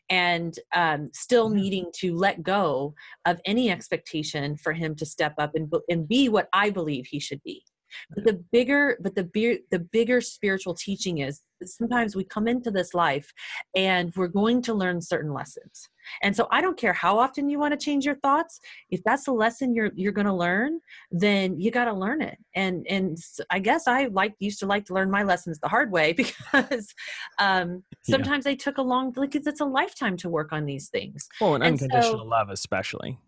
[0.10, 2.94] and um, still needing to let go
[3.26, 7.20] of any expectation for him to step up and, and be what I believe he
[7.20, 7.64] should be.
[8.14, 12.94] But the bigger, but the the bigger spiritual teaching is sometimes we come into this
[12.94, 13.32] life
[13.76, 15.90] and we're going to learn certain lessons.
[16.24, 18.60] And so I don't care how often you want to change your thoughts.
[18.90, 20.80] If that's the lesson you're you're going to learn,
[21.12, 22.38] then you got to learn it.
[22.56, 23.18] And and
[23.50, 26.14] I guess I like used to like to learn my lessons the hard way
[26.54, 26.94] because
[27.40, 28.52] um, sometimes yeah.
[28.52, 31.28] they took a long like it's a lifetime to work on these things.
[31.40, 33.20] Well, and, and unconditional so, love especially.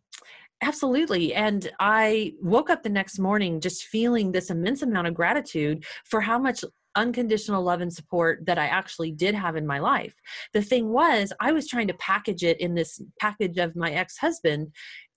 [0.62, 1.34] Absolutely.
[1.34, 6.22] And I woke up the next morning just feeling this immense amount of gratitude for
[6.22, 6.63] how much
[6.96, 10.13] unconditional love and support that I actually did have in my life.
[10.54, 14.18] The thing was, I was trying to package it in this package of my ex
[14.18, 14.72] husband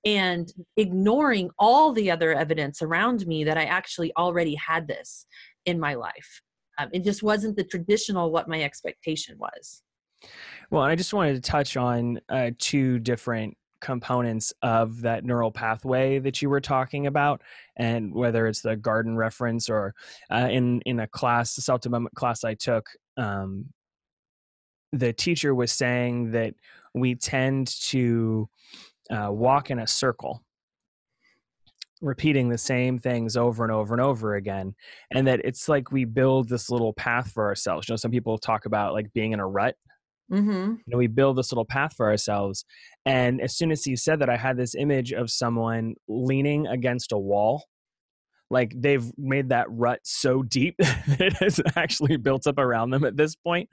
[0.05, 5.27] and ignoring all the other evidence around me that I actually already had this
[5.67, 6.43] in my life.
[6.79, 9.83] Um, it just wasn't the traditional what my expectation was.
[10.71, 16.19] Well, I just wanted to touch on uh, two different components of that neural pathway
[16.19, 17.43] that you were talking about
[17.77, 19.95] and whether it's the garden reference or
[20.31, 23.67] uh, in in a class a self-development class i took um,
[24.93, 26.55] the teacher was saying that
[26.95, 28.49] we tend to
[29.11, 30.43] uh, walk in a circle
[32.01, 34.75] repeating the same things over and over and over again
[35.13, 38.39] and that it's like we build this little path for ourselves you know some people
[38.39, 39.77] talk about like being in a rut
[40.31, 40.51] Mm-hmm.
[40.51, 42.65] You know, we build this little path for ourselves.
[43.07, 47.13] And as soon as he said that, I had this image of someone leaning against
[47.13, 47.65] a wall.
[48.51, 53.05] Like they've made that rut so deep that it has actually built up around them
[53.05, 53.69] at this point.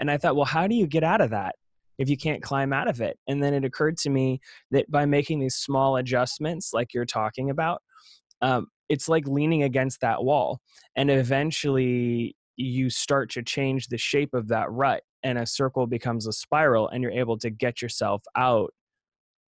[0.00, 1.54] And I thought, well, how do you get out of that
[1.98, 3.18] if you can't climb out of it?
[3.28, 4.40] And then it occurred to me
[4.72, 7.82] that by making these small adjustments, like you're talking about,
[8.42, 10.60] um, it's like leaning against that wall.
[10.96, 16.26] And eventually you start to change the shape of that rut and a circle becomes
[16.26, 18.72] a spiral and you're able to get yourself out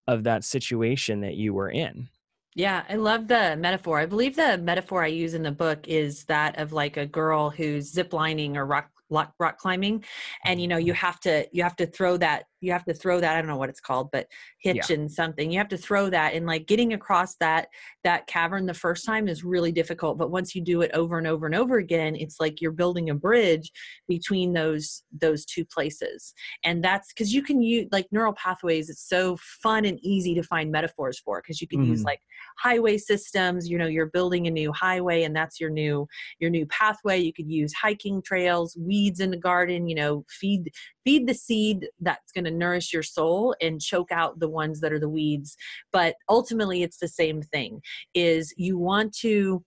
[0.07, 2.07] of that situation that you were in.
[2.55, 3.99] Yeah, I love the metaphor.
[3.99, 7.49] I believe the metaphor I use in the book is that of like a girl
[7.49, 10.03] who's ziplining or rock rock, rock climbing
[10.45, 11.05] and you know you mm-hmm.
[11.05, 13.57] have to you have to throw that you have to throw that i don't know
[13.57, 14.27] what it's called but
[14.59, 14.95] hitch yeah.
[14.95, 17.67] and something you have to throw that and like getting across that
[18.03, 21.27] that cavern the first time is really difficult but once you do it over and
[21.27, 23.71] over and over again it's like you're building a bridge
[24.07, 29.07] between those those two places and that's because you can use like neural pathways it's
[29.07, 31.91] so fun and easy to find metaphors for because you can mm-hmm.
[31.91, 32.21] use like
[32.57, 36.07] highway systems you know you're building a new highway and that's your new
[36.39, 40.69] your new pathway you could use hiking trails weeds in the garden you know feed
[41.09, 44.93] feed the seed that's going to nourish your soul and choke out the ones that
[44.93, 45.57] are the weeds.
[45.91, 47.81] But ultimately it's the same thing
[48.13, 49.63] is you want to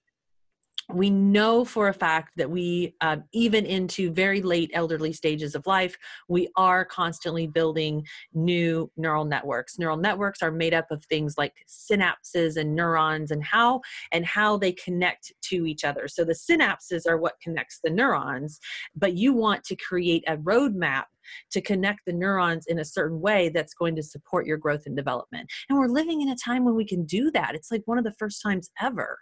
[0.95, 5.67] we know for a fact that we uh, even into very late elderly stages of
[5.67, 5.97] life
[6.29, 9.79] we are constantly building new neural networks.
[9.79, 13.81] Neural networks are made up of things like synapses and neurons and how
[14.13, 16.09] and how they connect to each other.
[16.09, 18.59] So the synapses are what connects the neurons
[18.95, 21.05] but you want to create a roadmap
[21.51, 24.97] to connect the neurons in a certain way that's going to support your growth and
[24.97, 25.49] development.
[25.69, 27.55] And we're living in a time when we can do that.
[27.55, 29.19] It's like one of the first times ever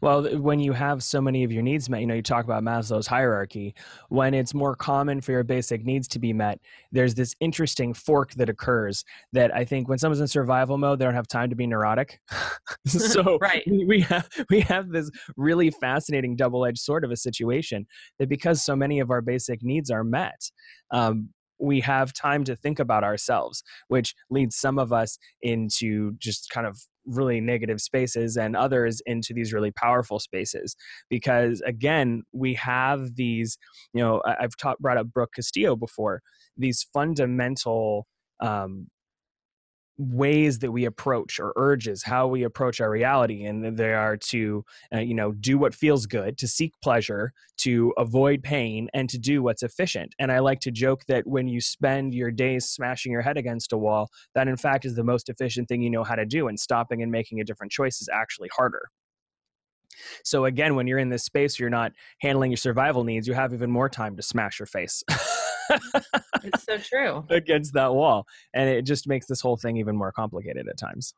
[0.00, 2.62] Well, when you have so many of your needs met, you know, you talk about
[2.62, 3.74] Maslow's hierarchy.
[4.08, 6.60] When it's more common for your basic needs to be met,
[6.92, 11.04] there's this interesting fork that occurs that I think when someone's in survival mode, they
[11.04, 12.20] don't have time to be neurotic.
[12.86, 13.62] so right.
[13.86, 17.86] we have we have this really fascinating double-edged sort of a situation
[18.18, 20.50] that because so many of our basic needs are met,
[20.90, 26.50] um, we have time to think about ourselves, which leads some of us into just
[26.50, 26.78] kind of
[27.08, 30.76] really negative spaces and others into these really powerful spaces.
[31.08, 33.58] Because again we have these
[33.92, 36.22] you know i've taught brought up brooke castillo before
[36.56, 38.06] these fundamental
[38.40, 38.88] um,
[39.98, 44.64] ways that we approach or urges how we approach our reality and they are to
[44.94, 49.18] uh, you know do what feels good to seek pleasure to avoid pain and to
[49.18, 50.14] do what's efficient.
[50.20, 53.72] And i like to joke that when you spend your days smashing your head against
[53.72, 56.48] a wall that in fact is the most efficient thing you know how to do
[56.48, 58.88] and stopping and making a different choice is actually harder
[60.24, 63.52] so again when you're in this space you're not handling your survival needs you have
[63.52, 65.02] even more time to smash your face
[66.42, 67.24] it's so true.
[67.30, 68.26] against that wall.
[68.54, 71.14] And it just makes this whole thing even more complicated at times.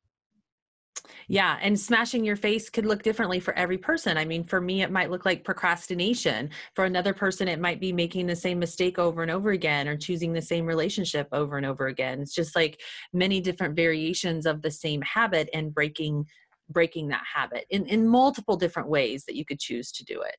[1.29, 4.19] Yeah, and smashing your face could look differently for every person.
[4.19, 6.51] I mean, for me, it might look like procrastination.
[6.75, 9.97] For another person, it might be making the same mistake over and over again or
[9.97, 12.21] choosing the same relationship over and over again.
[12.21, 12.81] It's just like
[13.13, 16.27] many different variations of the same habit and breaking
[16.71, 20.37] breaking that habit in, in multiple different ways that you could choose to do it.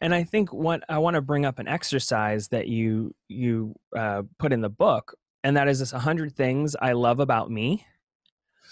[0.00, 4.22] And I think what I want to bring up an exercise that you you uh,
[4.38, 7.84] put in the book, and that is this 100 things I love about me.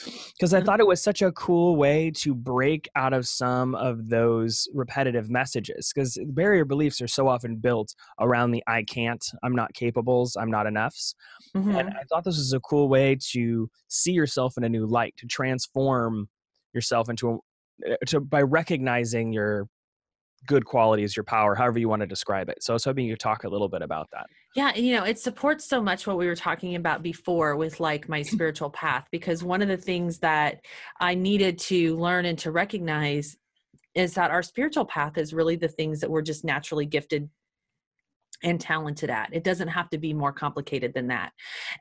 [0.04, 0.66] Because I mm-hmm.
[0.66, 5.28] thought it was such a cool way to break out of some of those repetitive
[5.28, 5.90] messages.
[5.92, 10.52] Because barrier beliefs are so often built around the I can't, I'm not capables, I'm
[10.52, 11.16] not enoughs.
[11.56, 11.74] Mm-hmm.
[11.74, 15.14] And I thought this was a cool way to see yourself in a new light,
[15.16, 16.28] to transform
[16.74, 19.68] yourself into a, eh, to by recognizing your
[20.46, 22.62] good qualities, your power, however you want to describe it.
[22.62, 24.26] So I was hoping you could talk a little bit about that.
[24.54, 28.08] Yeah, you know, it supports so much what we were talking about before with like
[28.08, 30.60] my spiritual path, because one of the things that
[31.00, 33.36] I needed to learn and to recognize
[33.94, 37.28] is that our spiritual path is really the things that we're just naturally gifted
[38.42, 39.30] and talented at.
[39.32, 41.32] It doesn't have to be more complicated than that.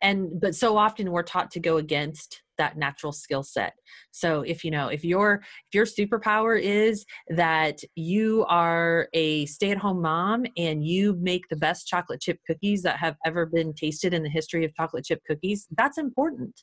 [0.01, 3.73] And but so often we're taught to go against that natural skill set.
[4.11, 10.01] So if you know, if your if your superpower is that you are a stay-at-home
[10.01, 14.23] mom and you make the best chocolate chip cookies that have ever been tasted in
[14.23, 16.59] the history of chocolate chip cookies, that's important.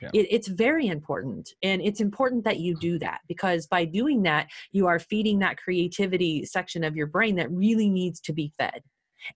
[0.00, 0.10] Yeah.
[0.14, 1.50] It, it's very important.
[1.62, 5.58] And it's important that you do that because by doing that, you are feeding that
[5.58, 8.82] creativity section of your brain that really needs to be fed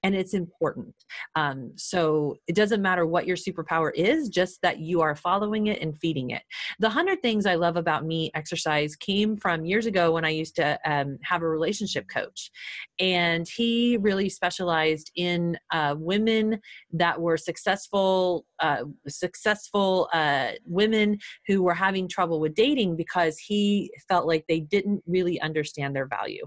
[0.02, 0.94] and it's important.
[1.34, 5.80] Um, so it doesn't matter what your superpower is, just that you are following it
[5.80, 6.42] and feeding it.
[6.78, 10.56] The 100 Things I Love About Me exercise came from years ago when I used
[10.56, 12.50] to um, have a relationship coach.
[12.98, 16.60] And he really specialized in uh, women
[16.92, 23.90] that were successful, uh, successful uh, women who were having trouble with dating because he
[24.08, 26.46] felt like they didn't really understand their value.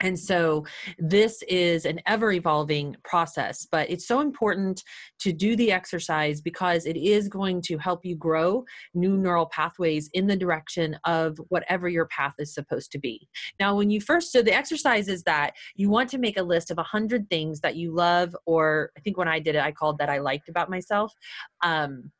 [0.00, 0.66] And so
[0.98, 4.82] this is an ever evolving process, but it's so important
[5.20, 10.10] to do the exercise because it is going to help you grow new neural pathways
[10.12, 13.26] in the direction of whatever your path is supposed to be.
[13.58, 16.70] Now, when you first, so the exercise is that you want to make a list
[16.70, 19.98] of 100 things that you love, or I think when I did it, I called
[19.98, 21.14] that I liked about myself.
[21.62, 22.12] Um,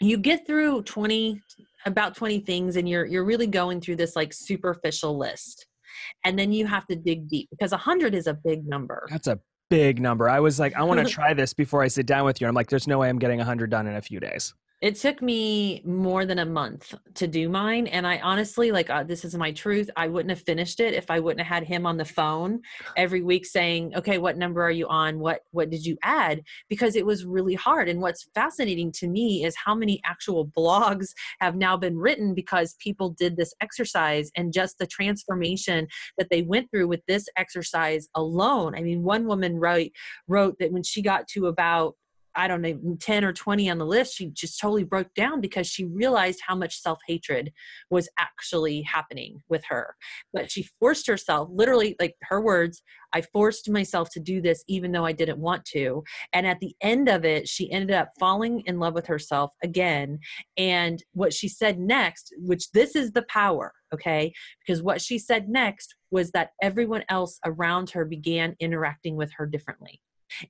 [0.00, 1.40] you get through 20
[1.86, 5.66] about 20 things and you're you're really going through this like superficial list
[6.24, 9.06] and then you have to dig deep because 100 is a big number.
[9.10, 9.38] That's a
[9.68, 10.28] big number.
[10.28, 12.46] I was like i want to try this before i sit down with you.
[12.46, 15.20] I'm like there's no way i'm getting 100 done in a few days it took
[15.20, 17.86] me more than a month to do mine.
[17.86, 19.90] And I honestly, like, uh, this is my truth.
[19.94, 22.62] I wouldn't have finished it if I wouldn't have had him on the phone
[22.96, 25.18] every week saying, okay, what number are you on?
[25.18, 26.42] What, what did you add?
[26.70, 27.90] Because it was really hard.
[27.90, 31.08] And what's fascinating to me is how many actual blogs
[31.40, 36.40] have now been written because people did this exercise and just the transformation that they
[36.40, 38.74] went through with this exercise alone.
[38.74, 39.90] I mean, one woman wrote,
[40.26, 41.96] wrote that when she got to about
[42.36, 45.66] I don't know, 10 or 20 on the list, she just totally broke down because
[45.66, 47.52] she realized how much self hatred
[47.90, 49.96] was actually happening with her.
[50.32, 54.92] But she forced herself, literally, like her words, I forced myself to do this even
[54.92, 56.04] though I didn't want to.
[56.32, 60.20] And at the end of it, she ended up falling in love with herself again.
[60.56, 64.32] And what she said next, which this is the power, okay?
[64.64, 69.46] Because what she said next was that everyone else around her began interacting with her
[69.46, 70.00] differently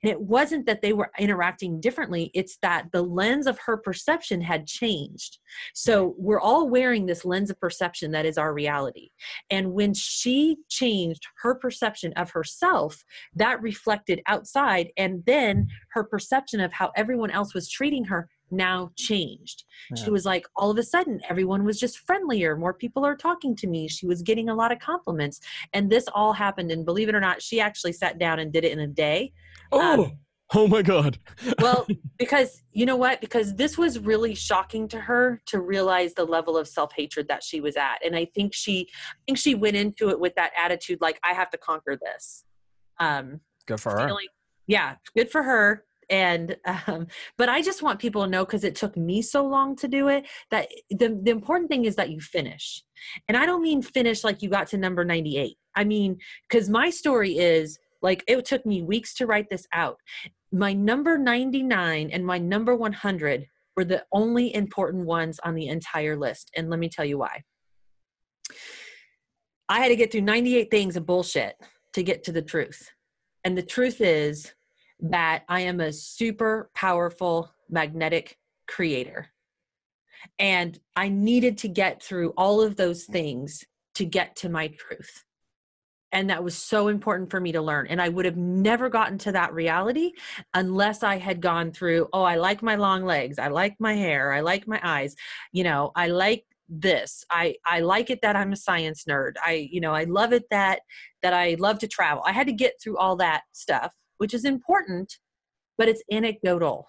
[0.02, 4.40] And it wasn't that they were interacting differently, it's that the lens of her perception
[4.40, 5.38] had changed.
[5.74, 9.10] So we're all wearing this lens of perception that is our reality.
[9.50, 13.04] And when she changed her perception of herself,
[13.34, 14.88] that reflected outside.
[14.96, 19.64] And then her perception of how everyone else was treating her now changed.
[19.94, 20.04] Yeah.
[20.04, 22.56] She was like, all of a sudden, everyone was just friendlier.
[22.56, 23.88] More people are talking to me.
[23.88, 25.40] She was getting a lot of compliments.
[25.72, 26.70] And this all happened.
[26.70, 29.32] And believe it or not, she actually sat down and did it in a day.
[29.72, 30.12] Oh, um,
[30.54, 31.18] oh my God.
[31.60, 31.86] well,
[32.18, 33.20] because you know what?
[33.20, 37.42] Because this was really shocking to her to realize the level of self hatred that
[37.42, 38.04] she was at.
[38.04, 41.32] And I think she, I think she went into it with that attitude, like, I
[41.34, 42.44] have to conquer this.
[42.98, 44.12] Um, good for her.
[44.66, 46.56] yeah, good for her and
[46.86, 47.06] um,
[47.38, 50.08] but i just want people to know because it took me so long to do
[50.08, 52.82] it that the, the important thing is that you finish
[53.28, 56.90] and i don't mean finish like you got to number 98 i mean because my
[56.90, 59.98] story is like it took me weeks to write this out.
[60.52, 63.46] My number 99 and my number 100
[63.76, 66.50] were the only important ones on the entire list.
[66.56, 67.42] And let me tell you why.
[69.68, 71.54] I had to get through 98 things of bullshit
[71.92, 72.90] to get to the truth.
[73.44, 74.52] And the truth is
[75.02, 79.28] that I am a super powerful magnetic creator.
[80.38, 85.24] And I needed to get through all of those things to get to my truth.
[86.12, 87.86] And that was so important for me to learn.
[87.86, 90.12] And i would have never gotten to that reality
[90.54, 93.38] unless i had gone through oh i like my long legs.
[93.38, 94.32] I like my hair.
[94.32, 95.14] I like my eyes.
[95.52, 97.24] You know i like this.
[97.30, 99.32] I i like it that i'm a science nerd.
[99.42, 100.80] I you know i love it that
[101.22, 102.22] that i love to travel.
[102.26, 105.18] I had to get through all that stuff which is important
[105.80, 106.86] but it's anecdotal.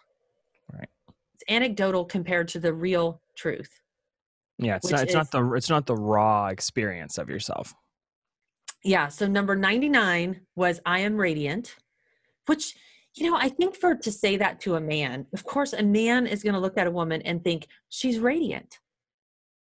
[0.73, 0.89] Right.
[1.35, 3.69] It's anecdotal compared to the real truth.
[4.57, 7.73] Yeah it's not it's is, not the it's not the raw experience of yourself.
[8.83, 11.77] Yeah so number 99 was i am radiant
[12.47, 12.75] which
[13.15, 16.27] you know i think for to say that to a man of course a man
[16.27, 18.79] is going to look at a woman and think she's radiant.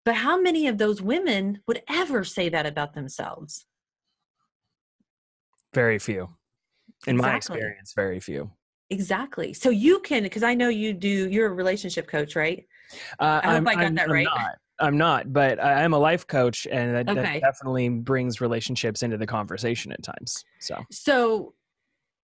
[0.04, 3.66] But how many of those women would ever say that about themselves?
[5.72, 6.30] Very few
[7.06, 7.30] in exactly.
[7.30, 8.50] my experience very few
[8.90, 12.66] exactly so you can because i know you do you're a relationship coach right
[13.20, 14.56] uh, i hope I'm, i got I'm, that I'm right not.
[14.82, 17.22] I'm not, but I'm a life coach, and that, okay.
[17.22, 20.42] that definitely brings relationships into the conversation at times.
[20.58, 21.52] So, so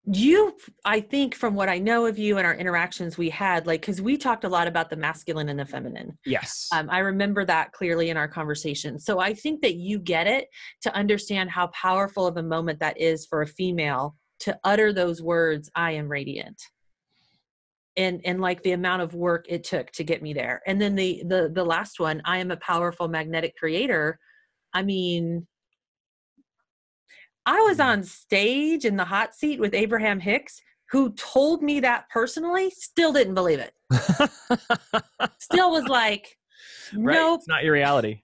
[0.08, 0.54] you
[0.84, 4.00] i think from what i know of you and our interactions we had like because
[4.00, 7.72] we talked a lot about the masculine and the feminine yes um, i remember that
[7.72, 10.46] clearly in our conversation so i think that you get it
[10.80, 15.22] to understand how powerful of a moment that is for a female to utter those
[15.22, 16.60] words i am radiant.
[17.98, 20.60] And and like the amount of work it took to get me there.
[20.66, 24.18] And then the the the last one i am a powerful magnetic creator.
[24.74, 25.46] I mean
[27.46, 27.88] i was mm-hmm.
[27.88, 30.60] on stage in the hot seat with abraham hicks
[30.90, 33.72] who told me that personally still didn't believe it.
[35.38, 36.36] Still was like
[36.94, 37.14] right.
[37.14, 37.40] nope.
[37.40, 38.22] It's not your reality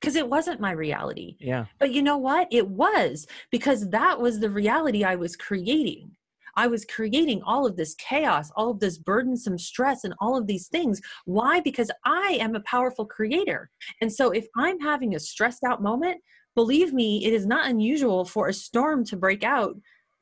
[0.00, 4.40] because it wasn't my reality yeah but you know what it was because that was
[4.40, 6.10] the reality i was creating
[6.54, 10.46] I was creating all of this chaos, all of this burdensome stress, and all of
[10.46, 11.00] these things.
[11.24, 11.60] Why?
[11.60, 13.70] Because I am a powerful creator.
[14.00, 16.20] And so if I'm having a stressed out moment,
[16.54, 19.76] believe me, it is not unusual for a storm to break out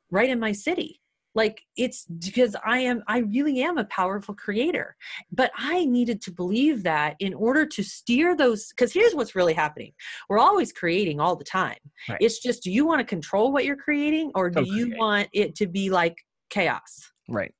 [0.09, 1.00] right in my city
[1.33, 4.95] like it's because i am i really am a powerful creator
[5.31, 9.53] but i needed to believe that in order to steer those because here's what's really
[9.53, 9.93] happening.
[10.29, 11.77] We're always creating all the time.
[12.09, 12.17] Right.
[12.21, 15.55] it's just do you want to control what you're creating or do you want it
[15.55, 16.15] to be like
[16.49, 17.11] chaos?
[17.27, 17.53] Right.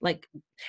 [0.00, 0.26] Like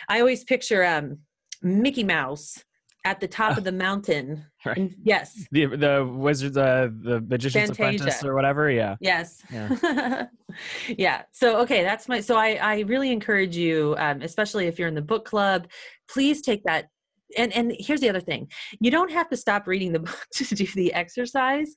[0.09, 1.19] i always picture um
[1.61, 2.63] mickey mouse
[3.03, 4.45] at the top of the mountain.
[4.63, 4.91] Right.
[5.01, 5.47] Yes.
[5.51, 8.03] The the wizard the the magician's Fantasia.
[8.03, 8.69] apprentice or whatever.
[8.69, 8.95] Yeah.
[9.01, 9.41] Yes.
[9.51, 10.27] Yeah.
[10.99, 11.23] yeah.
[11.31, 14.93] So okay, that's my so I I really encourage you, um, especially if you're in
[14.93, 15.67] the book club,
[16.07, 16.89] please take that.
[17.39, 20.53] And and here's the other thing: you don't have to stop reading the book to
[20.53, 21.73] do the exercise,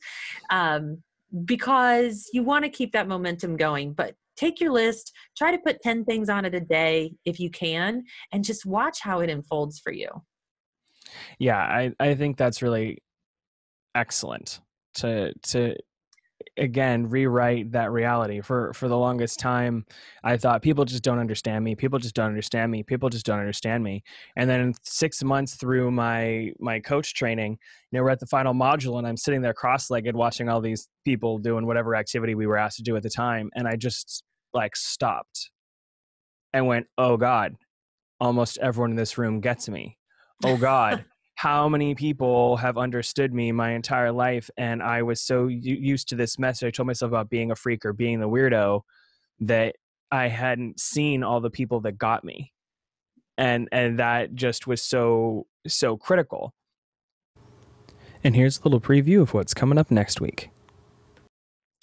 [0.51, 1.03] um,
[1.47, 3.95] because you want to keep that momentum going.
[3.95, 7.49] But take your list, try to put ten things on it a day if you
[7.49, 10.11] can, and just watch how it unfolds for you
[11.39, 12.99] yeah i i think that's really
[13.95, 14.61] excellent
[14.95, 15.75] to to
[16.57, 18.41] again rewrite that reality.
[18.41, 19.85] For for the longest time
[20.25, 21.75] i thought people just don't understand me.
[21.75, 22.83] People just don't understand me.
[22.83, 24.03] People just don't understand me.
[24.37, 27.59] And then six months through my my coach training
[27.95, 30.89] you know we're at the final module and i'm sitting there cross-legged watching all these
[31.05, 34.25] people doing whatever activity we were asked to do at the time and i just
[34.53, 35.51] like stopped
[36.53, 37.55] and went oh god
[38.21, 39.97] almost everyone in this room gets me
[40.45, 41.05] oh god
[41.37, 46.17] how many people have understood me my entire life and i was so used to
[46.17, 48.81] this message i told myself about being a freak or being the weirdo
[49.41, 49.75] that
[50.11, 52.53] I hadn't seen all the people that got me.
[53.37, 56.55] And and that just was so so critical.
[58.23, 60.51] And here's a little preview of what's coming up next week.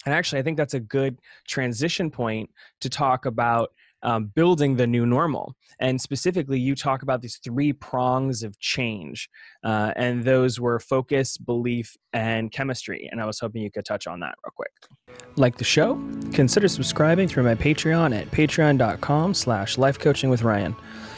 [0.06, 2.50] And actually, I think that's a good transition point
[2.80, 3.72] to talk about
[4.02, 5.54] um, building the new normal.
[5.80, 9.28] And specifically, you talk about these three prongs of change,
[9.64, 13.08] uh, and those were focus, belief, and chemistry.
[13.10, 14.72] And I was hoping you could touch on that real quick.
[15.36, 15.94] Like the show?
[16.32, 20.76] Consider subscribing through my Patreon at patreon.com slash lifecoaching with Ryan.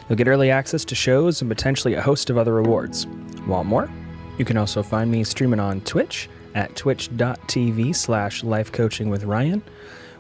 [0.09, 3.07] You'll get early access to shows and potentially a host of other rewards.
[3.47, 3.91] Want more?
[4.39, 9.63] You can also find me streaming on Twitch at twitch.tv slash lifecoaching with Ryan,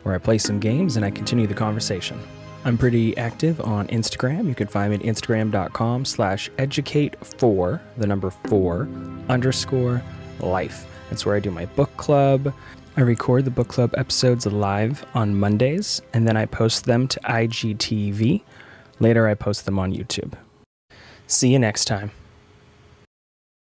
[0.02, 2.20] where I play some games and I continue the conversation.
[2.66, 4.48] I'm pretty active on Instagram.
[4.48, 8.88] You can find me at instagram.com slash educate for the number four
[9.28, 10.02] underscore
[10.40, 10.86] life.
[11.10, 12.54] That's where I do my book club.
[12.96, 17.20] I record the book club episodes live on Mondays and then I post them to
[17.20, 18.42] IGTV.
[18.98, 20.32] Later, I post them on YouTube.
[21.26, 22.12] See you next time.